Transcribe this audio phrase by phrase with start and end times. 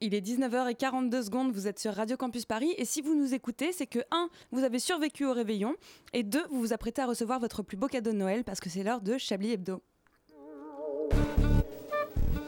[0.00, 3.72] Il est 19h42 secondes, vous êtes sur Radio Campus Paris et si vous nous écoutez,
[3.72, 4.28] c'est que 1.
[4.52, 5.74] Vous avez survécu au réveillon
[6.12, 6.40] et 2.
[6.50, 9.00] Vous vous apprêtez à recevoir votre plus beau cadeau de Noël parce que c'est l'heure
[9.00, 9.82] de Chablis Hebdo.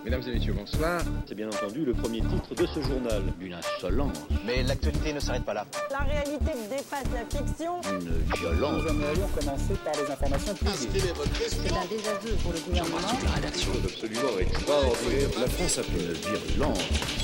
[0.05, 1.03] Mesdames et messieurs, bonsoir.
[1.27, 3.23] C'est bien entendu le premier titre de ce journal.
[3.41, 4.17] Une insolence.
[4.47, 5.67] Mais l'actualité ne s'arrête pas là.
[5.91, 7.81] La réalité dépasse la fiction.
[7.83, 8.83] Une violence.
[8.83, 11.13] Nous aimerions commencer par les informations privées.
[11.49, 12.97] C'est un désaveu pour le gouvernement.
[13.25, 15.29] La rédaction absolument extraordinaire.
[15.41, 17.20] La France a fait une virulence.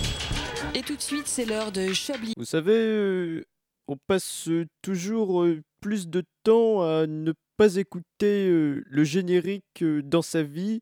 [0.75, 2.33] Et tout de suite, c'est l'heure de Chablis.
[2.37, 3.45] Vous savez, euh,
[3.89, 4.49] on passe
[4.83, 10.81] toujours euh, plus de temps à ne pas écouter euh, le générique dans sa vie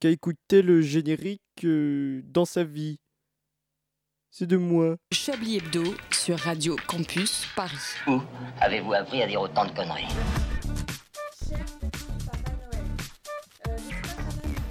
[0.00, 2.98] qu'à écouter le générique dans sa vie.
[4.30, 4.96] C'est de moi.
[5.12, 5.82] Chablis Hebdo
[6.12, 7.94] sur Radio Campus Paris.
[8.06, 8.20] Où
[8.60, 10.14] avez-vous appris à dire autant de conneries?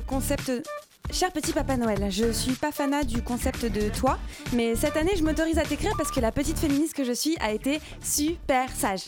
[0.06, 0.52] Concept.
[1.16, 4.18] Cher petit Papa Noël, je suis pas fanat du concept de toi,
[4.52, 7.38] mais cette année je m'autorise à t'écrire parce que la petite féministe que je suis
[7.40, 9.04] a été super sage.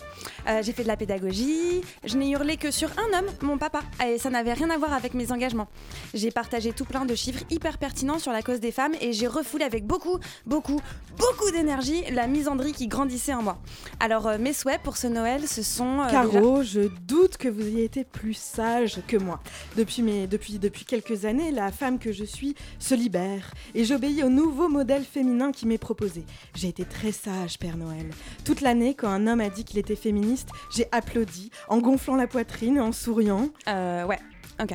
[0.47, 3.81] Euh, j'ai fait de la pédagogie, je n'ai hurlé que sur un homme, mon papa,
[4.07, 5.67] et ça n'avait rien à voir avec mes engagements.
[6.13, 9.27] J'ai partagé tout plein de chiffres hyper pertinents sur la cause des femmes et j'ai
[9.27, 10.79] refoulé avec beaucoup, beaucoup,
[11.17, 13.57] beaucoup d'énergie la misandrie qui grandissait en moi.
[13.99, 15.99] Alors euh, mes souhaits pour ce Noël, ce sont...
[15.99, 19.41] euh, déjà- Caro, je doute que vous ayez été plus sage que moi.
[19.75, 24.23] Depuis, mes, depuis, depuis quelques années, la femme que je suis se libère et j'obéis
[24.23, 26.23] au nouveau modèle féminin qui m'est proposé.
[26.55, 28.09] J'ai été très sage, Père Noël.
[28.45, 32.27] Toute l'année, quand un homme a dit qu'il était féministe, j'ai applaudi en gonflant la
[32.27, 33.49] poitrine et en souriant.
[33.67, 34.19] Euh, ouais.
[34.61, 34.71] Ok.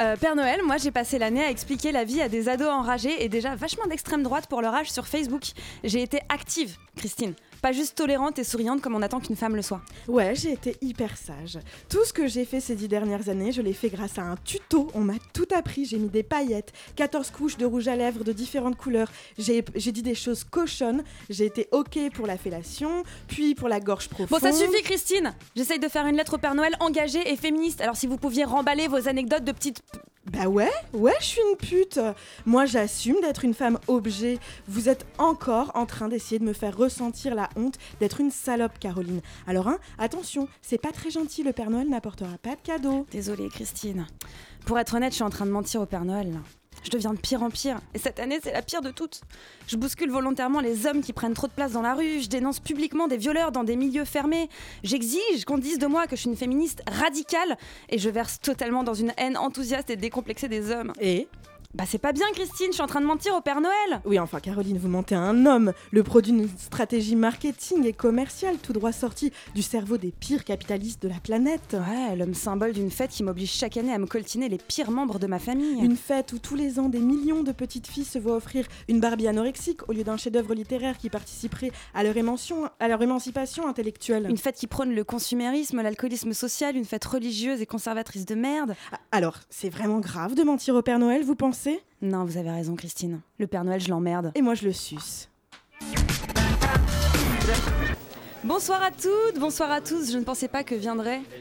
[0.00, 3.24] Euh, Père Noël, moi j'ai passé l'année à expliquer la vie à des ados enragés
[3.24, 5.44] et déjà vachement d'extrême droite pour leur âge sur Facebook.
[5.82, 7.34] J'ai été active, Christine.
[7.64, 9.80] Pas juste tolérante et souriante comme on attend qu'une femme le soit.
[10.06, 11.58] Ouais, j'ai été hyper sage.
[11.88, 14.36] Tout ce que j'ai fait ces dix dernières années, je l'ai fait grâce à un
[14.36, 14.90] tuto.
[14.92, 15.86] On m'a tout appris.
[15.86, 19.10] J'ai mis des paillettes, 14 couches de rouge à lèvres de différentes couleurs.
[19.38, 21.04] J'ai dit des choses cochonnes.
[21.30, 24.40] J'ai été OK pour la fellation, puis pour la gorge Bon, profonde.
[24.40, 27.80] ça suffit, Christine J'essaye de faire une lettre au Père Noël engagée et féministe.
[27.80, 29.80] Alors si vous pouviez remballer vos anecdotes de petites.
[30.32, 32.00] Bah ouais, ouais, je suis une pute.
[32.46, 34.38] Moi, j'assume d'être une femme objet.
[34.66, 38.78] Vous êtes encore en train d'essayer de me faire ressentir la honte d'être une salope,
[38.78, 39.20] Caroline.
[39.46, 41.42] Alors, hein, attention, c'est pas très gentil.
[41.42, 43.06] Le Père Noël n'apportera pas de cadeau.
[43.10, 44.06] Désolée, Christine.
[44.64, 46.40] Pour être honnête, je suis en train de mentir au Père Noël.
[46.84, 47.80] Je deviens de pire en pire.
[47.94, 49.22] Et cette année, c'est la pire de toutes.
[49.66, 52.20] Je bouscule volontairement les hommes qui prennent trop de place dans la rue.
[52.20, 54.48] Je dénonce publiquement des violeurs dans des milieux fermés.
[54.82, 57.56] J'exige qu'on dise de moi que je suis une féministe radicale.
[57.88, 60.92] Et je verse totalement dans une haine enthousiaste et décomplexée des hommes.
[61.00, 61.26] Et?
[61.74, 62.68] Bah, c'est pas bien, Christine.
[62.68, 64.00] Je suis en train de mentir au Père Noël.
[64.04, 68.58] Oui, enfin, Caroline, vous mentez à un homme, le produit d'une stratégie marketing et commerciale
[68.62, 71.74] tout droit sorti du cerveau des pires capitalistes de la planète.
[71.74, 75.18] Ouais, l'homme symbole d'une fête qui m'oblige chaque année à me coltiner les pires membres
[75.18, 75.82] de ma famille.
[75.82, 79.00] Une fête où tous les ans des millions de petites filles se voient offrir une
[79.00, 82.14] Barbie anorexique au lieu d'un chef-d'œuvre littéraire qui participerait à leur,
[82.78, 84.28] à leur émancipation intellectuelle.
[84.30, 88.76] Une fête qui prône le consumérisme, l'alcoolisme social, une fête religieuse et conservatrice de merde.
[88.92, 91.63] Ah, Alors, c'est vraiment grave de mentir au Père Noël, vous pensez?
[92.02, 93.20] Non, vous avez raison, Christine.
[93.38, 94.32] Le Père Noël, je l'emmerde.
[94.34, 95.28] Et moi, je le suce.
[98.42, 100.12] Bonsoir à toutes, bonsoir à tous.
[100.12, 101.22] Je ne pensais pas que viendrait.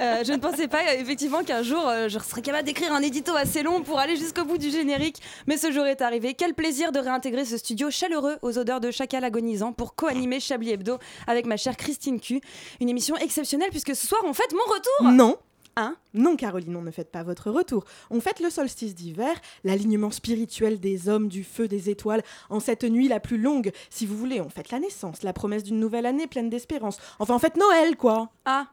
[0.00, 3.34] Euh, je ne pensais pas effectivement qu'un jour euh, je serais capable d'écrire un édito
[3.34, 6.34] assez long pour aller jusqu'au bout du générique, mais ce jour est arrivé.
[6.34, 10.72] Quel plaisir de réintégrer ce studio chaleureux aux odeurs de chacal agonisant pour co-animer Chablis
[10.72, 12.40] Hebdo avec ma chère Christine Q.
[12.80, 15.12] Une émission exceptionnelle puisque ce soir on fête mon retour.
[15.12, 15.38] Non
[15.76, 17.84] Hein Non, Caroline, on ne fête pas votre retour.
[18.10, 22.84] On fête le solstice d'hiver, l'alignement spirituel des hommes, du feu, des étoiles, en cette
[22.84, 23.72] nuit la plus longue.
[23.90, 26.98] Si vous voulez, on fête la naissance, la promesse d'une nouvelle année pleine d'espérance.
[27.18, 28.68] Enfin, on fête Noël, quoi Ah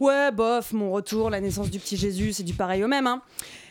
[0.00, 3.22] Ouais, bof, mon retour, la naissance du petit Jésus, c'est du pareil au même, hein.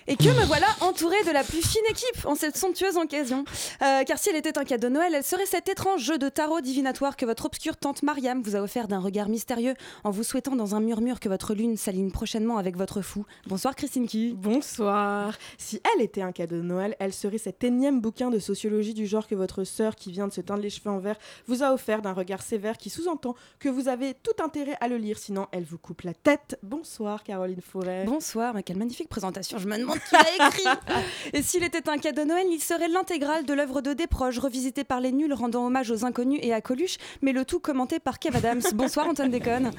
[0.07, 3.45] Et que me voilà entourée de la plus fine équipe en cette somptueuse occasion.
[3.83, 6.27] Euh, car si elle était un cadeau de Noël, elle serait cet étrange jeu de
[6.27, 10.23] tarot divinatoire que votre obscure tante Mariam vous a offert d'un regard mystérieux en vous
[10.23, 13.25] souhaitant dans un murmure que votre lune s'aligne prochainement avec votre fou.
[13.45, 14.33] Bonsoir Christine Ki.
[14.35, 15.37] Bonsoir.
[15.59, 19.05] Si elle était un cadeau de Noël, elle serait cet énième bouquin de sociologie du
[19.05, 21.73] genre que votre sœur, qui vient de se teindre les cheveux en vert, vous a
[21.73, 25.47] offert d'un regard sévère qui sous-entend que vous avez tout intérêt à le lire, sinon
[25.51, 26.57] elle vous coupe la tête.
[26.63, 28.05] Bonsoir, Caroline Forêt.
[28.05, 29.59] Bonsoir, mais quelle magnifique présentation.
[29.59, 30.63] Je me demande écrit.
[31.33, 34.83] Et s'il était un cadeau de Noël, il serait l'intégrale de l'œuvre de Desproges, revisitée
[34.83, 38.19] par les nuls, rendant hommage aux inconnus et à Coluche, mais le tout commenté par
[38.19, 38.61] Kev Adams.
[38.73, 39.71] Bonsoir Antoine Déconne.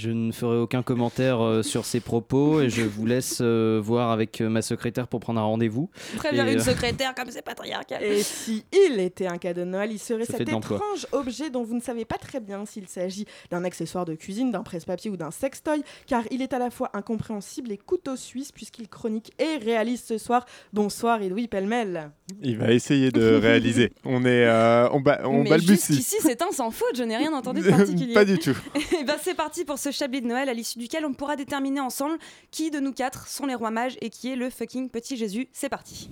[0.00, 4.10] Je ne ferai aucun commentaire euh, sur ces propos et je vous laisse euh, voir
[4.12, 5.90] avec euh, ma secrétaire pour prendre un rendez-vous.
[6.16, 8.02] Très bien, Et, une euh, secrétaire comme c'est patriarcal.
[8.02, 10.78] Et si il était un cadeau de Noël, il serait Ça cet fait de l'emploi.
[10.78, 14.50] étrange objet dont vous ne savez pas très bien s'il s'agit d'un accessoire de cuisine,
[14.50, 18.52] d'un presse-papier ou d'un sextoy, car il est à la fois incompréhensible et couteau suisse
[18.52, 20.46] puisqu'il chronique et réalise ce soir.
[20.72, 22.10] Bonsoir Edoui Pellemel.
[22.42, 23.92] Il va essayer de réaliser.
[24.06, 25.72] On est, euh, on, ba- on Mais balbutie.
[25.74, 28.14] jusqu'ici, c'est un sans faute, je n'ai rien entendu de particulier.
[28.14, 28.56] Pas du tout.
[28.98, 31.80] Et ben c'est parti pour ce chablis de Noël à l'issue duquel on pourra déterminer
[31.80, 32.18] ensemble
[32.50, 35.48] qui de nous quatre sont les rois mages et qui est le fucking petit Jésus.
[35.52, 36.08] C'est parti.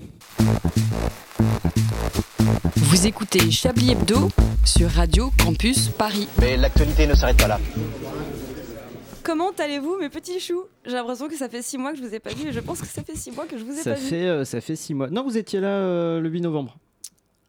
[2.77, 4.29] Vous écoutez Chablis Hebdo
[4.65, 6.29] sur Radio Campus Paris.
[6.41, 7.61] Mais l'actualité ne s'arrête pas là.
[9.23, 10.65] Comment allez-vous mes petits choux?
[10.87, 12.61] J'ai l'impression que ça fait six mois que je vous ai pas vu et je
[12.61, 14.07] pense que ça fait six mois que je vous ai Ça pas vu.
[14.07, 15.09] fait, euh, ça fait six mois.
[15.11, 16.79] Non, vous étiez là euh, le 8 novembre.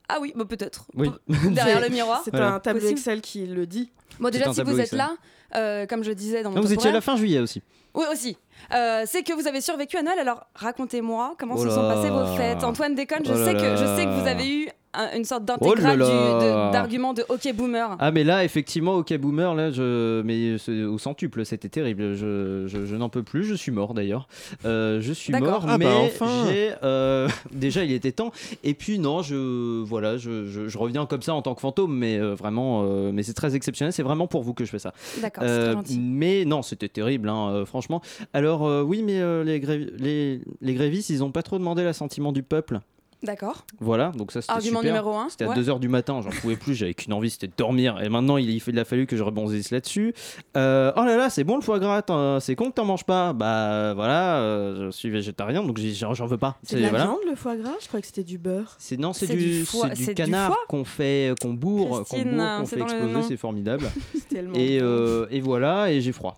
[0.10, 0.86] Ah oui, bah peut-être.
[0.96, 1.10] Oui.
[1.28, 2.22] Derrière le miroir.
[2.26, 2.56] C'est Voilà.
[2.56, 2.98] un tableau Possible.
[3.00, 3.92] Excel qui le dit.
[4.20, 4.98] Bon déjà si vous êtes Excel.
[4.98, 5.12] là,
[5.56, 7.62] euh, comme je disais dans mon Non, vous étiez à la fin juillet aussi.
[7.94, 8.38] Oui aussi.
[8.74, 10.20] Euh, c'est que vous avez survécu à Noël.
[10.20, 11.96] Alors racontez-moi comment Oh se sont là.
[11.96, 12.64] passées vos fêtes.
[12.64, 13.24] Antoine déconne.
[13.26, 16.00] Je Oh sais que je sais que vous avez eu un- une sorte Oh d'intégrale
[16.00, 16.68] là.
[16.68, 17.96] de- d'arguments de hockey boomer.
[18.00, 20.56] Ah mais là effectivement OK boomer là je mais
[20.86, 22.16] au centuple c'était terrible.
[22.16, 24.28] Je, je, je n'en peux plus je suis mort d'ailleurs.
[24.66, 26.46] Euh, je suis mort Ah mais bah enfin.
[26.48, 28.32] j'ai euh, déjà il était temps.
[28.64, 31.96] Et puis non je voilà je, je, je reviens comme ça en tant que fantôme
[31.96, 33.94] mais euh, vraiment euh, mais c'est très exceptionnel.
[33.94, 34.94] C'est vraiment pour vous que je fais ça.
[35.22, 38.02] D'accord, Euh, mais non c'était terrible hein, euh, franchement.
[38.34, 42.44] Alors euh, oui mais euh, les les grévistes ils ont pas trop demandé l'assentiment du
[42.44, 42.80] peuple?
[43.22, 43.66] D'accord.
[43.80, 44.94] voilà donc ça c'était Argument super.
[44.94, 45.30] numéro un.
[45.30, 45.56] C'était à ouais.
[45.56, 48.02] 2h du matin, j'en pouvais plus, j'avais qu'une envie, c'était de dormir.
[48.02, 50.14] Et maintenant, il, il a fallu que je rebondisse là-dessus.
[50.56, 52.02] Euh, oh là là, c'est bon le foie gras,
[52.40, 53.34] c'est con que t'en manges pas.
[53.34, 56.58] Bah voilà, euh, je suis végétarien, donc j'en veux pas.
[56.64, 57.06] C'est de la voilà.
[57.06, 57.76] viande le foie gras?
[57.82, 58.76] Je crois que c'était du beurre.
[58.78, 59.66] C'est non, c'est du,
[59.96, 63.90] du canard qu'on fait, qu'on bourre, qu'on qu'on c'est fait exploser, c'est formidable.
[64.56, 66.38] Et, euh, et voilà, et j'ai froid.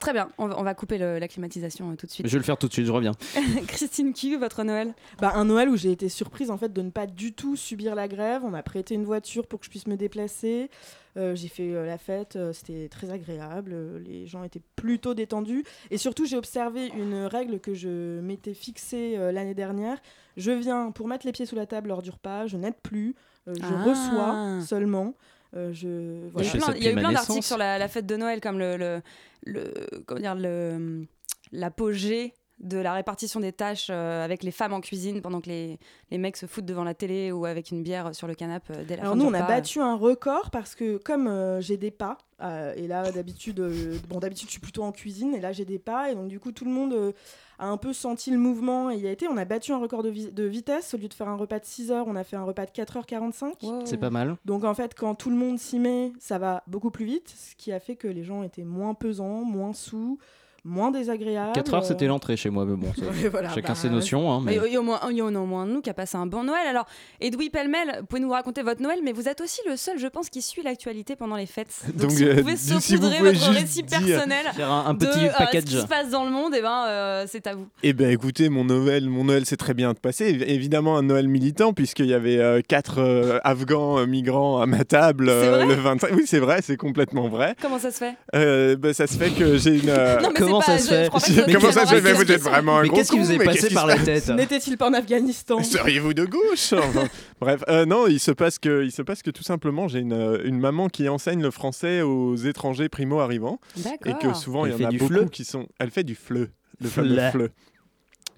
[0.00, 0.30] Très bien.
[0.38, 2.26] On va, on va couper le- la climatisation euh, tout de suite.
[2.26, 3.12] Je vais le faire tout de suite, je reviens.
[3.68, 4.94] Christine Q, votre Noël?
[5.20, 7.94] Bah, un Noël où j'ai été surprise en fait de ne pas du tout subir
[7.94, 8.42] la grève.
[8.44, 10.70] On m'a prêté une voiture pour que je puisse me déplacer.
[11.16, 13.74] Euh, j'ai fait euh, la fête, euh, c'était très agréable.
[14.06, 15.64] les gens étaient plutôt détendus.
[15.90, 19.98] Et surtout, j'ai observé une règle que je m'étais fixée euh, l'année dernière.
[20.36, 23.14] Je viens pour mettre les pieds sous la table lors du repas, je n'aide plus,
[23.48, 23.82] euh, je Ah.
[23.82, 25.14] reçois seulement.
[25.56, 27.14] Euh, je, Il y a eu plein, ça il y a eu depuis plein ma
[27.14, 29.02] d'articles sur la, la fête de Noël, comme le, le,
[29.46, 29.74] le-
[30.06, 31.06] comment dire, le,
[31.52, 35.78] l'apogée de la répartition des tâches euh, avec les femmes en cuisine pendant que les,
[36.10, 38.84] les mecs se foutent devant la télé ou avec une bière sur le canapé euh,
[38.86, 41.60] dès la Alors fin nous, du on a battu un record parce que comme euh,
[41.62, 45.34] j'ai des pas, euh, et là d'habitude, euh, bon d'habitude je suis plutôt en cuisine,
[45.34, 47.12] et là j'ai des pas, et donc du coup tout le monde euh,
[47.58, 49.26] a un peu senti le mouvement et y a été.
[49.28, 51.58] On a battu un record de, vi- de vitesse, au lieu de faire un repas
[51.60, 53.52] de 6 heures, on a fait un repas de 4h45.
[53.62, 53.80] Wow.
[53.86, 54.36] C'est pas mal.
[54.44, 57.54] Donc en fait, quand tout le monde s'y met, ça va beaucoup plus vite, ce
[57.56, 60.18] qui a fait que les gens étaient moins pesants, moins sous,
[60.64, 61.52] moins désagréables.
[61.52, 64.30] 4 heures, c'était euh, l'entrée chez moi, mais bon, ça- voilà, chacun bah, ses notions.
[64.32, 64.58] Hein, mais...
[64.66, 66.66] Il y, en a au moins de nous qui a passé un bon Noël.
[66.68, 66.86] Alors,
[67.20, 70.06] Edoui Pellemel, vous pouvez nous raconter votre Noël, mais vous êtes aussi le seul, je
[70.06, 71.82] pense, qui suit l'actualité pendant les fêtes.
[71.94, 74.70] Donc, Donc, si euh, vous pouvez si vous saupoudrer pouvez votre récit dire- personnel Faire
[74.70, 75.64] un, un de petit euh, ce package.
[75.64, 77.66] qui se passe dans le monde, et ben, euh, c'est à vous.
[77.82, 80.32] Eh ben écoutez, mon Noël, mon Noël s'est très bien passé.
[80.32, 84.66] Évi- Évidemment un Noël militant puisqu'il y avait euh, quatre euh, Afghans euh, migrants à
[84.66, 86.10] ma table C'est euh, le 25.
[86.14, 87.54] Oui, c'est vrai, c'est complètement vrai.
[87.62, 88.14] Comment ça se fait?
[88.34, 89.88] Euh, bah, ça se fait que j'ai une.
[89.88, 91.08] euh, Non, mais comment ça se fait
[91.52, 93.70] Comment ça se fait Vous êtes vraiment un Mais gros qu'est-ce qui vous est passé
[93.70, 96.74] par la tête N'était-il pas en Afghanistan Seriez-vous de gauche
[97.40, 100.12] Bref, euh, non, il se passe que, il se passe que tout simplement, j'ai une,
[100.12, 104.18] euh, une maman qui enseigne le français aux étrangers primo-arrivants et D'accord.
[104.18, 105.66] que souvent il y en a beaucoup qui sont.
[105.78, 106.50] Elle fait du fleu,
[106.80, 107.50] le fameux fleu.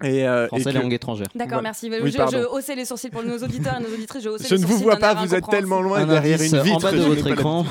[0.03, 1.27] Et, euh, et Français que- langue étrangère.
[1.33, 1.61] D'accord, Voilà.
[1.63, 1.89] merci.
[1.89, 4.23] Oui, je, je haussais les sourcils pour nos auditeurs et nos auditrices.
[4.23, 6.61] Je, haussais Je les ne vous vois pas, vous êtes tellement loin derrière indice une
[6.61, 6.75] vitre.
[6.75, 7.65] en bas de votre écran.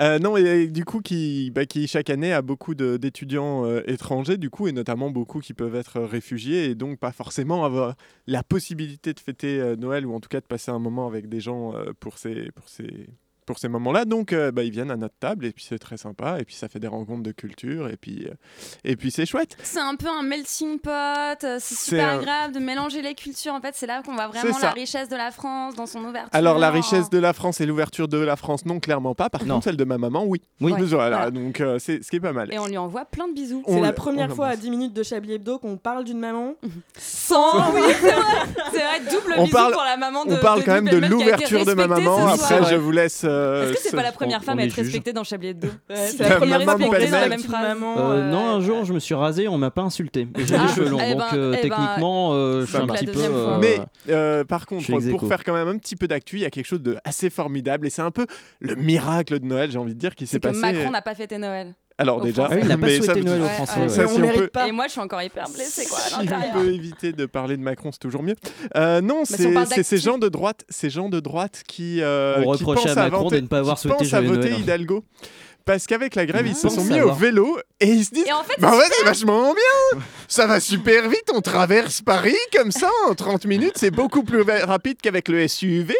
[0.00, 4.36] Euh, non, et du coup, qui, bah, qui chaque année a beaucoup d'étudiants euh, étrangers,
[4.36, 7.94] du coup, et notamment beaucoup qui peuvent être réfugiés et donc pas forcément avoir
[8.26, 11.28] la possibilité de fêter euh, Noël ou en tout cas de passer un moment avec
[11.28, 13.06] des gens euh, pour ces, pour ces,
[13.46, 14.04] pour ces moments-là.
[14.04, 16.54] Donc, euh, bah, ils viennent à notre table et puis c'est très sympa et puis
[16.54, 18.34] ça fait des rencontres de culture et puis, euh,
[18.84, 19.56] et puis c'est chouette.
[19.62, 20.90] C'est un peu un melting pot.
[20.90, 23.52] euh, C'est super un- agréable de mélanger les cultures.
[23.54, 26.30] En fait, c'est là qu'on voit vraiment la richesse de la France dans son ouverture.
[26.32, 29.28] Alors, la richesse de la France et l'ouverture de la France, non, clairement pas.
[29.30, 29.54] Par Non.
[29.54, 30.40] contre, celle de ma maman, oui.
[30.60, 30.72] Oui.
[30.72, 31.30] Ouais, Voilà, voilà.
[31.30, 32.52] donc euh, c'est ce qui est pas mal.
[32.52, 33.62] Et on lui envoie plein de bisous.
[33.66, 34.60] C'est la première fois à l'embrasse.
[34.64, 36.54] 10 minutes de Chablis Hebdo qu'on parle d'une maman.
[36.98, 37.70] Sans.
[37.74, 38.22] oui, c'est vrai.
[38.72, 40.34] C'est vrai, double On bisou parle- pour la maman de.
[40.34, 42.26] On parle de quand même de l'ouverture de ma maman.
[42.28, 43.24] Après, je vous laisse.
[43.34, 44.84] Euh, Est-ce que c'est ce- pas la première on- femme on à être juge.
[44.84, 47.10] respectée dans Chablis Hebdo c'est la la première de dit Pellemel.
[47.10, 47.62] la même même phrase.
[47.68, 47.94] maman.
[47.98, 50.28] Euh, euh, non, un jour, je me suis rasé, on m'a pas insulté.
[50.36, 52.76] J'ai Ah, les cheveux longs, eh donc ben, euh, eh ben, techniquement, euh, je suis
[52.76, 53.20] un petit peu.
[53.20, 53.78] euh, Mais
[54.10, 56.66] euh, par contre, pour faire quand même un petit peu d'actu, il y a quelque
[56.66, 58.26] chose de assez formidable et c'est un peu
[58.60, 60.60] le miracle de Noël, j'ai envie de dire, qui s'est passé.
[60.60, 61.74] Macron n'a pas fêté Noël.
[61.96, 62.54] Alors déjà, Français.
[62.54, 63.80] Ah oui, il n'a pas mais souhaité ça, Noël aux Ouais, Français.
[63.80, 63.88] ouais.
[63.88, 64.08] ça, ouais.
[64.08, 64.66] si on on mérite peut, pas.
[64.68, 66.52] Et moi, je suis encore hyper blessée, quoi, à si on l'intérieur.
[66.54, 68.34] peut éviter de parler de Macron, c'est toujours mieux.
[68.76, 71.62] Euh, non, si on c'est parle c'est ces gens de droite, ces gens de droite
[71.68, 73.98] qui, euh, On qui reprochait pensent à Macron voter- de ne pas avoir qui souhaité
[73.98, 74.60] pensent à Joyeux voter Noël.
[74.62, 75.04] Hidalgo.
[75.64, 78.30] Parce qu'avec la grève, Ils ils se sont mis au vélo et ils se disent
[78.32, 82.70] en fait, Bah ouais, c'est vachement bien Ça va super vite, on traverse Paris comme
[82.70, 85.94] ça en 30 minutes, c'est beaucoup plus rapide qu'avec le SUV.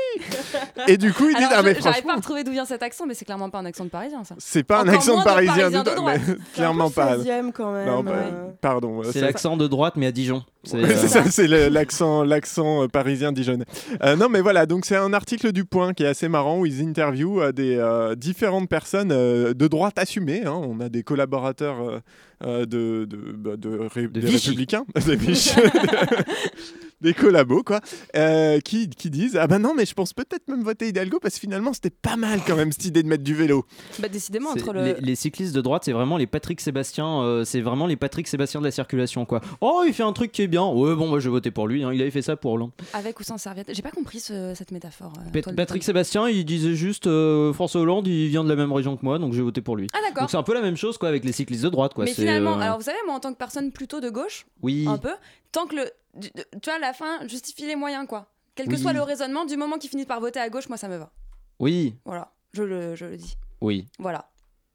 [0.86, 2.66] Et du coup, ils disent Ah, mais je- j'arrive pas franchement, à retrouver d'où vient
[2.66, 4.34] cet accent, mais c'est clairement pas un accent de parisien, ça.
[4.38, 6.20] c'est pas un accent de parisien, de mais
[6.54, 7.16] clairement pas.
[7.16, 7.86] peu 16e quand même.
[7.86, 8.50] Non, bah, euh.
[8.60, 9.02] pardon.
[9.10, 10.42] C'est l'accent de droite, mais à Dijon.
[10.64, 13.66] C'est, euh, l'accent, l'accent euh, parisien dijonnais.
[14.02, 16.66] Euh, non, mais voilà, donc c'est un article du Point qui est assez marrant où
[16.66, 17.82] ils interviewent des
[18.16, 20.44] différentes personnes de droite assumées.
[20.44, 20.52] hein.
[20.54, 22.00] On a des collaborateurs euh,
[22.44, 24.48] de, de, bah, de ré- De des Vichy.
[24.48, 25.50] républicains, des, Vichy.
[27.00, 27.80] des collabos, quoi,
[28.16, 31.34] euh, qui, qui disent Ah ben non, mais je pense peut-être même voter Hidalgo parce
[31.34, 33.66] que finalement c'était pas mal quand même cette idée de mettre du vélo.
[34.00, 34.84] Bah, décidément, entre le.
[34.84, 38.26] les, les cyclistes de droite, c'est vraiment les Patrick Sébastien, euh, c'est vraiment les Patrick
[38.26, 39.40] Sébastien de la circulation, quoi.
[39.60, 40.64] Oh, il fait un truc qui est bien.
[40.64, 41.84] Ouais, bon, moi je vais voter pour lui.
[41.84, 41.90] hein.
[41.92, 42.70] Il avait fait ça pour Hollande.
[42.94, 43.70] Avec ou sans serviette.
[43.72, 45.12] J'ai pas compris ce- cette métaphore.
[45.18, 48.48] euh, Pat- toi, le- Patrick Sébastien, il disait juste euh, François Hollande, il vient de
[48.48, 49.88] la même région que moi, donc je vais voter pour lui.
[49.92, 50.22] Ah, d'accord.
[50.22, 52.04] Donc c'est un peu la même chose, quoi, avec les cyclistes de droite, quoi.
[52.06, 54.86] Mais finalement, euh, alors vous savez, moi en tant que personne plutôt de gauche, oui.
[54.88, 55.14] un peu,
[55.52, 55.90] tant que le.
[56.20, 56.30] Tu
[56.70, 58.26] vois, la fin justifie les moyens, quoi.
[58.54, 58.78] Quel que Oui.
[58.78, 61.10] soit le raisonnement, du moment qu'ils finissent par voter à gauche, moi ça me va.
[61.58, 63.36] Oui, Voilà, je le, je le dis.
[63.60, 63.86] oui.
[63.98, 64.28] Voilà.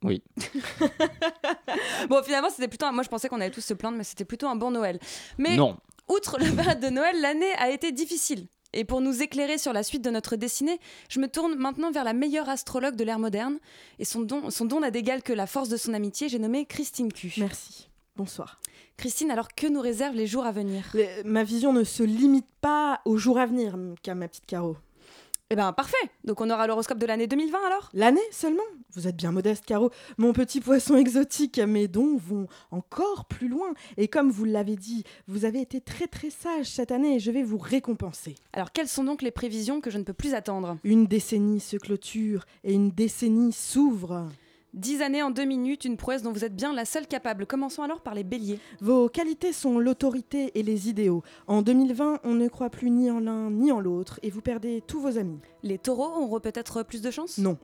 [0.03, 0.23] Oui.
[2.09, 2.85] bon, finalement, c'était plutôt.
[2.85, 4.99] un- Moi, je pensais qu'on allait tous se plaindre, mais c'était plutôt un bon Noël.
[5.37, 5.77] Mais Non.
[6.07, 8.47] outre le période de Noël, l'année a été difficile.
[8.73, 12.03] Et pour nous éclairer sur la suite de notre destinée, je me tourne maintenant vers
[12.03, 13.59] la meilleure astrologue de l'ère moderne.
[13.97, 16.29] Et son don, son don n'a d'égal que la force de son amitié.
[16.29, 17.33] J'ai nommé Christine Q.
[17.37, 17.89] Merci.
[18.15, 18.59] Bonsoir.
[18.97, 20.93] Christine, alors que nous réservent les jours à venir?
[21.23, 24.75] Ma vision ne se limite pas aux jours à venir, ma petite Caro.
[25.51, 27.89] Eh ben parfait Donc on aura l'horoscope de l'année 2020 alors?
[27.95, 28.61] L'année seulement
[28.93, 29.89] Vous êtes bien modeste, Caro.
[30.19, 33.73] Mon petit poisson exotique, mes dons vont encore plus loin.
[33.97, 37.31] Et comme vous l'avez dit, vous avez été très très sage cette année et je
[37.31, 38.35] vais vous récompenser.
[38.53, 40.77] Alors quelles sont donc les prévisions que je ne peux plus attendre?
[40.83, 44.29] Une décennie se clôture et une décennie s'ouvre.
[44.73, 47.45] 10 années en deux minutes, une prouesse dont vous êtes bien la seule capable.
[47.45, 48.59] Commençons alors par les béliers.
[48.81, 51.23] Vos qualités sont l'autorité et les idéaux.
[51.47, 54.83] En 2020, on ne croit plus ni en l'un ni en l'autre et vous perdez
[54.85, 55.39] tous vos amis.
[55.63, 57.37] Les taureaux auront peut-être plus de chance?
[57.37, 57.57] Non.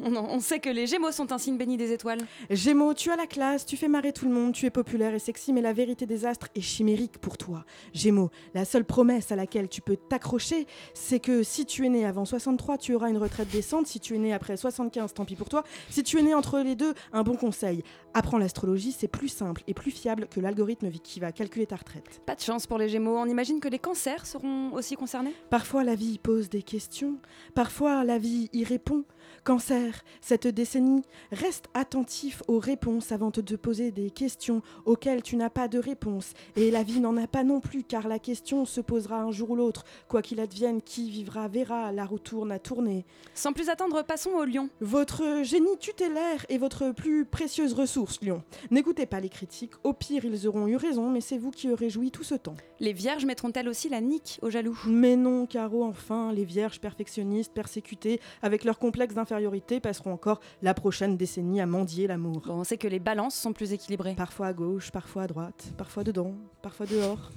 [0.00, 2.20] On, on sait que les gémeaux sont un signe béni des étoiles.
[2.50, 5.18] Gémeaux, tu as la classe, tu fais marrer tout le monde, tu es populaire et
[5.18, 7.64] sexy, mais la vérité des astres est chimérique pour toi.
[7.92, 12.04] Gémeaux, la seule promesse à laquelle tu peux t'accrocher, c'est que si tu es né
[12.04, 13.86] avant 63, tu auras une retraite décente.
[13.86, 15.64] Si tu es né après 75, tant pis pour toi.
[15.90, 17.82] Si tu es né entre les deux, un bon conseil.
[18.14, 22.22] Apprends l'astrologie, c'est plus simple et plus fiable que l'algorithme qui va calculer ta retraite.
[22.26, 23.16] Pas de chance pour les gémeaux.
[23.16, 25.34] On imagine que les cancers seront aussi concernés?
[25.50, 27.16] Parfois la vie pose des questions,
[27.54, 29.04] parfois la vie y répond.
[29.46, 35.36] Cancer, cette décennie, reste attentif aux réponses avant de te poser des questions auxquelles tu
[35.36, 36.32] n'as pas de réponse.
[36.56, 39.50] Et la vie n'en a pas non plus, car la question se posera un jour
[39.50, 39.84] ou l'autre.
[40.08, 43.04] Quoi qu'il advienne, qui vivra verra, la roue tourne à tourner.
[43.34, 44.68] Sans plus attendre, passons au lion.
[44.80, 48.42] Votre génie tutélaire est votre plus précieuse ressource, Lion.
[48.72, 51.88] N'écoutez pas les critiques, au pire ils auront eu raison, mais c'est vous qui aurez
[51.88, 52.56] joui tout ce temps.
[52.80, 54.76] Les vierges mettront-elles aussi la nique aux jaloux?
[54.88, 59.35] Mais non, Caro, enfin, les vierges perfectionnistes, persécutées, avec leur complexe d'infériorité,
[59.82, 62.42] passeront encore la prochaine décennie à mendier l'amour.
[62.46, 64.14] Bon, on sait que les balances sont plus équilibrées.
[64.16, 67.30] Parfois à gauche, parfois à droite, parfois dedans, parfois dehors.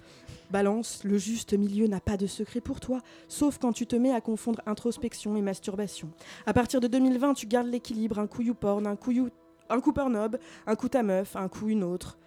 [0.51, 4.12] Balance, le juste milieu n'a pas de secret pour toi, sauf quand tu te mets
[4.12, 6.10] à confondre introspection et masturbation.
[6.48, 9.29] À partir de 2020, tu gardes l'équilibre, un coup YouPorn, un coup, you-
[9.70, 12.18] un coup Pornhub, un coup ta meuf, un coup une autre.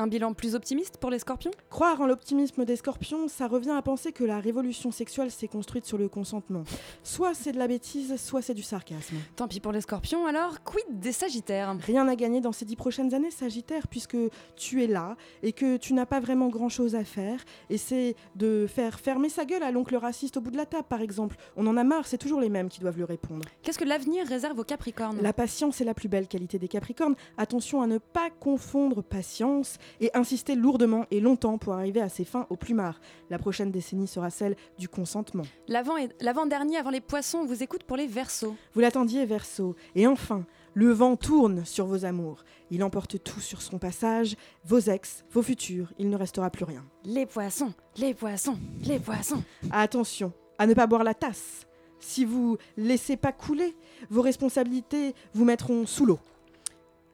[0.00, 1.50] Un bilan plus optimiste pour les scorpions?
[1.68, 5.84] Croire en l'optimisme des scorpions, ça revient à penser que la révolution sexuelle s'est construite
[5.84, 6.64] sur le consentement.
[7.02, 9.16] Soit c'est de la bêtise, soit c'est du sarcasme.
[9.36, 11.76] Tant pis pour les scorpions, alors quid des sagittaires?
[11.80, 14.16] Rien à gagner dans ces dix prochaines années, Sagittaire, puisque
[14.56, 17.44] tu es là et que tu n'as pas vraiment grand-chose à faire.
[17.68, 20.86] Et c'est de faire fermer sa gueule à l'oncle raciste au bout de la table,
[20.88, 21.36] par exemple.
[21.58, 23.44] On en a marre, c'est toujours les mêmes qui doivent lui répondre.
[23.60, 25.20] Qu'est-ce que l'avenir réserve aux capricornes?
[25.20, 27.16] La patience est la plus belle qualité des Capricornes.
[27.36, 32.24] Attention à ne pas confondre patience et insister lourdement et longtemps pour arriver à ses
[32.24, 33.00] fins au plumard.
[33.30, 35.44] La prochaine décennie sera celle du consentement.
[35.68, 38.54] L'avant-dernier avant les poissons, on vous écoute pour les versos.
[38.74, 39.76] Vous l'attendiez, Verseau.
[39.94, 40.44] Et enfin,
[40.74, 42.44] le vent tourne sur vos amours.
[42.70, 46.84] Il emporte tout sur son passage, vos ex, vos futurs, il ne restera plus rien.
[47.04, 49.42] Les poissons, les poissons, les poissons.
[49.70, 51.66] Attention à ne pas boire la tasse.
[51.98, 53.76] Si vous laissez pas couler,
[54.08, 56.18] vos responsabilités vous mettront sous l'eau.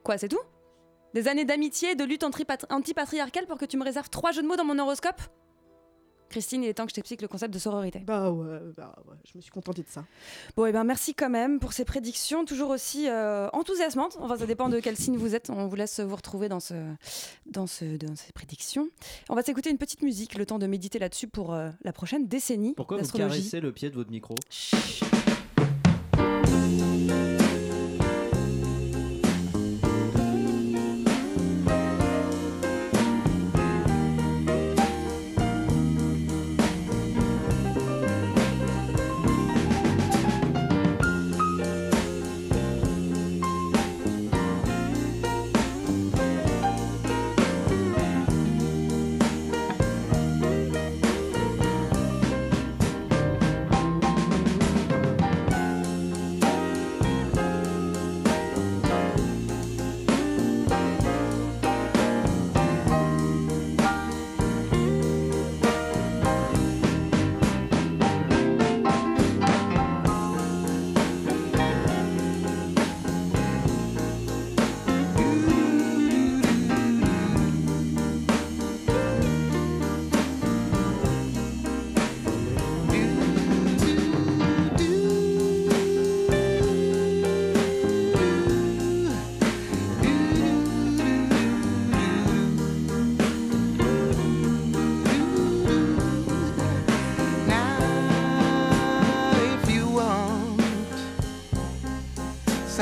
[0.03, 0.39] Quoi, c'est tout?
[1.17, 4.47] Des années d'amitié et de lutte antipatriarcale pour que tu me réserves trois jeux de
[4.47, 5.19] mots dans mon horoscope?
[6.29, 8.01] Christine, il est temps que je t'explique le concept de sororité.
[8.01, 10.05] Bah ouais, bah ouais, je me suis contentée de ça.
[10.59, 14.19] Bon, et ben merci quand même pour ces prédictions, toujours aussi euh, enthousiasmantes.
[14.21, 15.49] Enfin, ça dépend de quel signe vous êtes.
[15.49, 16.75] On vous laisse vous retrouver dans, ce,
[17.47, 18.91] dans, ce, dans ces prédictions.
[19.31, 22.29] On va s'écouter une petite musique, le temps de méditer là-dessus pour euh, la prochaine
[22.29, 24.35] décennie Pourquoi vous caressez le pied de votre micro?
[26.47, 26.66] If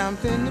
[0.04, 0.43] something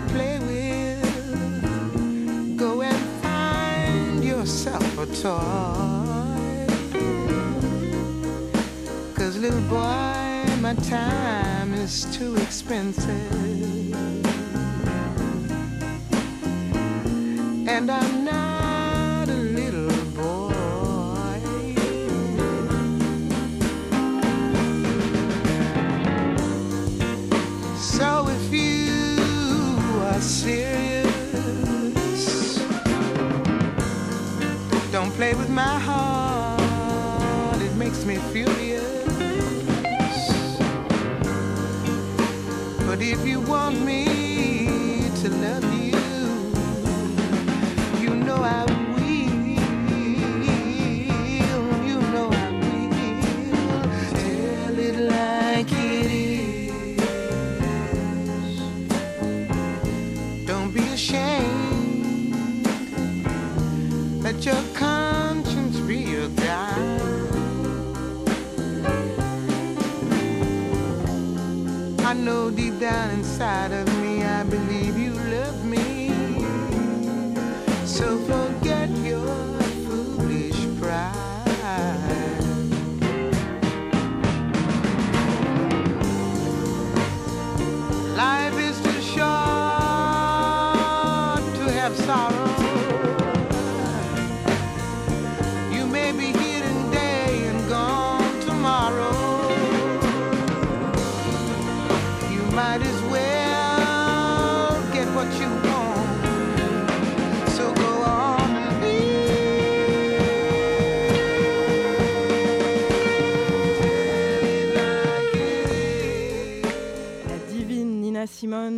[35.36, 37.62] with my heart.
[37.62, 38.84] It makes me furious.
[42.86, 44.13] But if you want me
[72.24, 74.03] know deep down inside of me,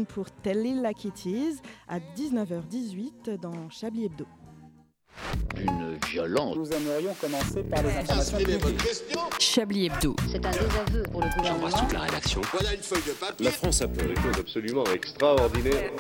[0.06, 4.26] Pour Tell It Like It Is à 19h18 dans Chablis Hebdo.
[5.58, 6.56] Une violence.
[6.58, 8.82] Nous aimerions commencer par les informations publiques.
[9.40, 10.16] Chablis Hebdo.
[10.32, 11.88] C'est un désaveu pour le gouvernement.
[12.00, 12.42] rédaction.
[12.52, 13.46] Voilà une feuille de papier.
[13.46, 15.92] La France a fait des choses absolument extraordinaires.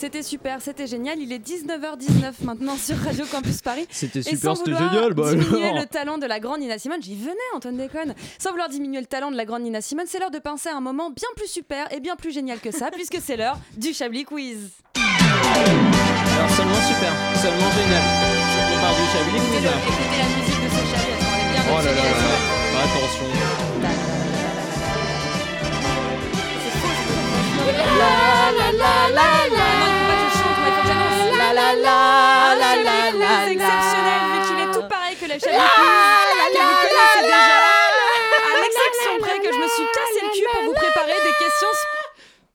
[0.00, 1.18] C'était super, c'était génial.
[1.18, 3.86] Il est 19h19 maintenant sur Radio Campus Paris.
[3.90, 5.80] C'était Et super, sans c'était vouloir génial, bah diminuer alors.
[5.82, 8.14] le talent de la grande Nina Simone, j'y venais, Antoine déconne.
[8.38, 10.76] Sans vouloir diminuer le talent de la grande Nina Simone, c'est l'heure de penser à
[10.76, 13.92] un moment bien plus super et bien plus génial que ça, puisque c'est l'heure du
[13.92, 14.70] Chablis Quiz.
[14.96, 18.02] Alors seulement super, seulement génial.
[18.72, 19.52] On part du Chablis Quiz.
[19.52, 22.02] Écoutez écoutez la musique de ce Chablis, attends, elle est bien Oh là là.
[22.84, 23.26] Attention.
[27.66, 29.39] La la la la la.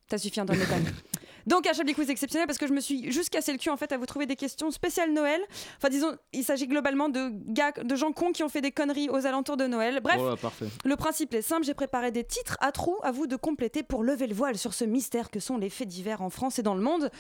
[0.10, 0.86] Ça suffit, Antoine déconne.
[1.48, 3.78] Donc un Chablis Quiz exceptionnel parce que je me suis juste cassé le cul en
[3.78, 5.39] fait à vous trouver des questions spéciales Noël.
[5.78, 9.10] Enfin disons, il s'agit globalement de gars, de gens cons qui ont fait des conneries
[9.10, 10.00] aux alentours de Noël.
[10.02, 10.65] Bref, Voilà, parfait.
[10.84, 14.04] le principe est simple, j'ai préparé des titres à trous à vous de compléter pour
[14.04, 16.74] lever le voile sur ce mystère que sont les faits divers en France et dans
[16.74, 17.12] le monde.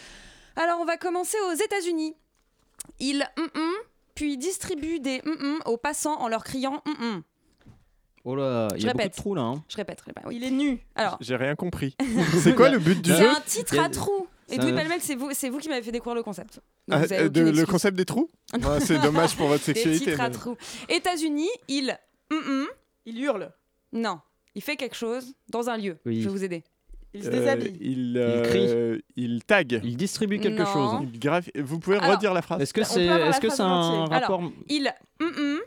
[0.55, 2.15] Alors on va commencer aux États-Unis.
[2.99, 3.73] Ils hum hum,
[4.15, 7.23] puis distribuent des hum hum aux passants en leur criant hum hum.
[8.27, 9.15] Oh là, il Je y a beaucoup de répète.
[9.17, 9.41] trous là.
[9.43, 9.63] hein.
[9.69, 10.35] Je répète, je répète, oui.
[10.37, 10.79] Il est nu.
[10.95, 11.95] Alors, J'ai rien compris.
[12.39, 14.27] C'est quoi le but du c'est jeu un titre Il à trous.
[14.49, 16.59] Et Louis c'est vous, c'est vous qui m'avez fait découvrir le concept.
[16.91, 18.29] Ah, euh, de- Le concept des trous
[18.63, 20.05] Ah, C'est dommage pour votre Des sexualité.
[20.11, 20.55] titres à mais- trous.
[20.89, 21.97] États-Unis, il.
[22.31, 22.67] hum, hum.
[23.07, 23.51] Il hurle.
[23.93, 24.19] Non,
[24.55, 25.97] il fait quelque chose dans un lieu.
[26.05, 26.21] Oui.
[26.21, 26.63] Je vais vous aider.
[27.13, 27.77] Il se Euh, déshabille.
[27.79, 28.67] il, crie.
[28.67, 29.79] euh, il tag.
[29.83, 30.65] Il distribue quelque Non.
[30.65, 31.07] chose.
[31.13, 34.13] Il grave- Vous pouvez Alors, redire la phrase Est-ce que c'est c'est un entier.
[34.13, 34.93] rapport Il.
[35.21, 35.59] hum,